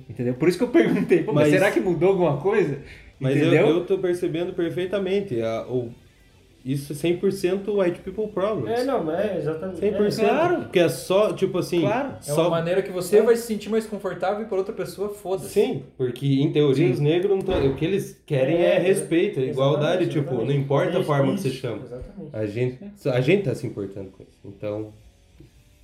[0.09, 0.35] Entendeu?
[0.35, 2.79] Por isso que eu perguntei, mas, Mas- será que mudou alguma coisa?
[3.19, 5.41] Mas eu, eu tô percebendo perfeitamente.
[5.41, 5.91] A, o,
[6.65, 8.79] isso é 100% white people problems.
[8.79, 9.79] É, não, mas é exatamente.
[9.79, 10.19] 100%.
[10.19, 10.61] É, Claro.
[10.63, 11.81] Porque é só, tipo assim...
[11.81, 12.13] Claro.
[12.17, 15.09] é Só, uma maneira que você vai se sentir mais confortável e para outra pessoa
[15.09, 15.49] foda-se.
[15.49, 16.91] Sim, porque em teoria Sim.
[16.93, 20.43] os negros não tão, o que eles querem é, É, respeito, é igualdade, exatamente, tipo,
[20.43, 21.83] não importa a forma que você chama.
[21.83, 22.29] Exatamente.
[22.35, 24.39] A gente, a gente tá se importando com isso.
[24.43, 24.91] Então,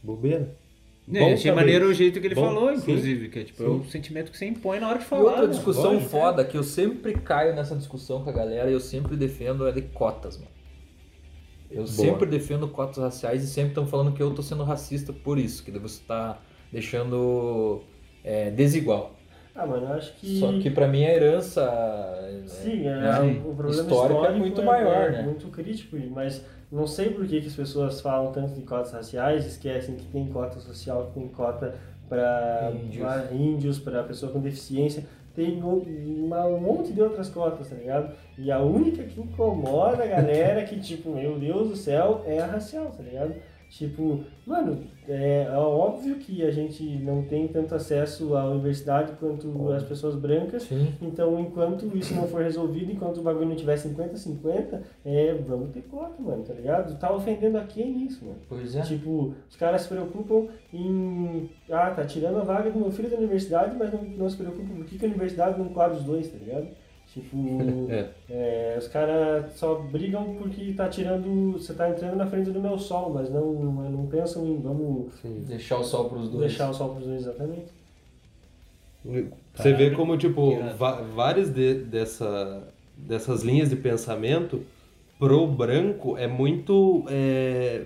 [0.01, 0.55] bobeira.
[1.13, 1.55] É, Bom achei saber.
[1.55, 2.81] maneiro o jeito que ele Bom, falou, sim.
[2.81, 5.23] inclusive, que é tipo, é o sentimento que você impõe na hora de E falar.
[5.23, 5.53] outra né?
[5.53, 6.09] discussão Lógico.
[6.09, 9.71] foda que eu sempre caio nessa discussão com a galera e eu sempre defendo é
[9.71, 10.49] de cotas, mano.
[11.71, 15.39] Eu sempre defendo cotas raciais e sempre estão falando que eu tô sendo racista por
[15.39, 16.39] isso, que você tá
[16.71, 17.81] deixando
[18.23, 19.15] é, desigual.
[19.53, 20.39] Ah, mano, eu acho que.
[20.39, 24.37] Só que pra mim a herança é, Sim, é, né, o problema histórico histórico é
[24.37, 25.21] muito é, maior, é né?
[25.23, 29.45] muito crítico, mas não sei por que, que as pessoas falam tanto de cotas raciais,
[29.45, 31.75] esquecem que tem cota social, que tem cota
[32.07, 33.31] para Índios.
[33.31, 35.05] índios, para pessoa com deficiência,
[35.35, 38.13] tem um, monte de outras cotas, tá ligado?
[38.37, 42.45] E a única que incomoda a galera que, tipo, meu Deus do céu, é a
[42.45, 43.35] racial, tá ligado?
[43.71, 49.71] Tipo, mano, é, é óbvio que a gente não tem tanto acesso à universidade quanto
[49.71, 50.93] as pessoas brancas, Sim.
[51.01, 55.83] então, enquanto isso não for resolvido, enquanto o bagulho não tiver 50-50, é, vamos ter
[55.83, 56.99] cota, mano, tá ligado?
[56.99, 58.39] Tá ofendendo a quem isso, mano?
[58.49, 58.81] Pois é.
[58.81, 61.49] Tipo, os caras se preocupam em.
[61.71, 64.75] Ah, tá tirando a vaga do meu filho da universidade, mas não, não se preocupam
[64.75, 66.67] por que, que a universidade não quadra os dois, tá ligado?
[67.13, 67.37] Tipo,
[67.91, 68.09] É.
[68.29, 71.53] é, os caras só brigam porque tá tirando.
[71.53, 75.13] Você tá entrando na frente do meu sol, mas não, não, não pensam em vamos
[75.47, 76.47] Deixar o sol pros dois.
[76.47, 77.65] deixar o sol pros dois exatamente.
[79.55, 80.53] Você vê como, tipo,
[81.15, 84.63] várias de- dessa, dessas linhas de pensamento
[85.19, 87.85] pro branco é muito é,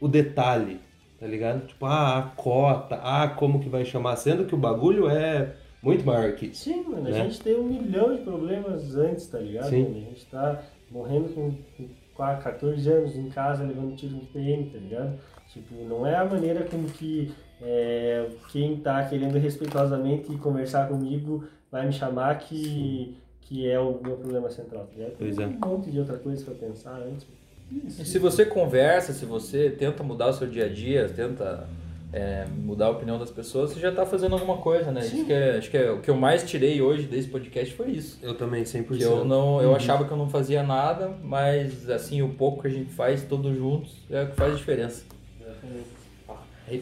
[0.00, 0.80] o detalhe,
[1.18, 1.66] tá ligado?
[1.66, 6.04] Tipo, ah, a cota, ah, como que vai chamar, sendo que o bagulho é muito
[6.04, 6.64] maior que isso.
[6.64, 7.24] Sim, mano, a Né?
[7.24, 9.68] gente tem um milhão de problemas antes, tá ligado?
[9.70, 9.82] Sim.
[9.84, 9.96] mano?
[9.96, 14.64] A gente tá morrendo com, com quase 14 anos em casa, levando tiro no PM,
[14.70, 15.18] tá ligado?
[15.52, 21.86] Tipo, não é a maneira como que é, quem tá querendo respeitosamente conversar comigo vai
[21.86, 25.14] me chamar que, que é o meu problema central, tá ligado?
[25.18, 25.48] Pois Tem é.
[25.48, 27.26] um monte de outra coisa pra pensar antes.
[27.72, 31.68] E se você conversa, se você tenta mudar o seu dia a dia, tenta
[32.12, 35.00] é, mudar a opinião das pessoas, você já tá fazendo alguma coisa, né?
[35.00, 37.90] Isso que é- acho que é, o que eu mais tirei hoje desse podcast foi
[37.90, 38.18] isso.
[38.22, 38.98] Eu também, 100%.
[38.98, 42.68] Que eu não, eu achava que eu não fazia nada, mas assim, o pouco que
[42.68, 45.04] a gente faz todos juntos é o que faz diferença.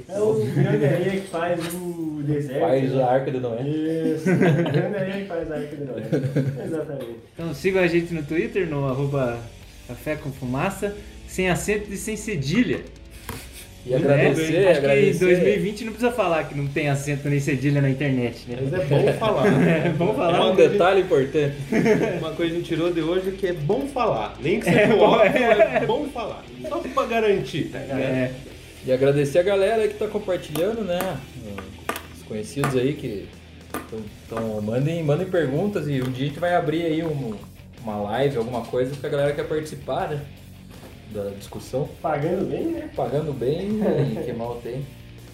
[0.06, 2.60] É o grande areia que faz o deserto.
[2.60, 3.02] Faz né?
[3.02, 3.62] a arca de Noé.
[3.62, 6.64] Isso, o grande areia que faz a arca de Noé.
[6.64, 7.16] Exatamente.
[7.32, 9.38] Então sigam a gente no Twitter, no arroba
[9.86, 10.94] café com fumaça,
[11.26, 12.80] sem acento e sem cedilha.
[13.86, 14.68] E agradecer, Né?
[14.70, 15.18] Acho agradecer.
[15.18, 18.58] que em 2020 não precisa falar que não tem acento nem cedilha na internet, né?
[18.60, 19.44] Mas é bom falar.
[19.86, 20.36] É bom falar.
[20.38, 21.54] É um detalhe importante.
[22.18, 24.34] Uma coisa que a gente tirou de hoje que é bom falar.
[24.42, 26.44] Nem que seja óbvio, é bom falar.
[26.68, 27.98] Só pra garantir, tá ligado?
[28.00, 28.30] É,
[28.86, 30.98] E agradecer a galera aí que tá compartilhando, né?
[32.16, 33.26] Os conhecidos aí que
[33.90, 37.34] tão, tão- mandem, mandem perguntas e um dia a gente vai abrir aí um,
[37.82, 40.20] uma live, alguma coisa, porque a galera quer participar, né?
[41.12, 41.88] Da discussão.
[42.02, 42.90] Pagando bem, né?
[42.94, 43.80] Pagando bem
[44.24, 44.84] que mal tem.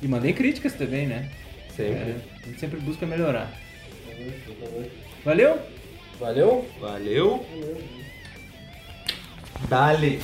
[0.03, 1.31] E mandei críticas também, né?
[1.75, 2.11] Sempre.
[2.11, 3.53] É, a gente sempre busca melhorar.
[5.25, 5.59] Valeu?
[6.19, 6.65] Valeu?
[6.81, 7.45] Valeu.
[9.69, 10.21] Dale!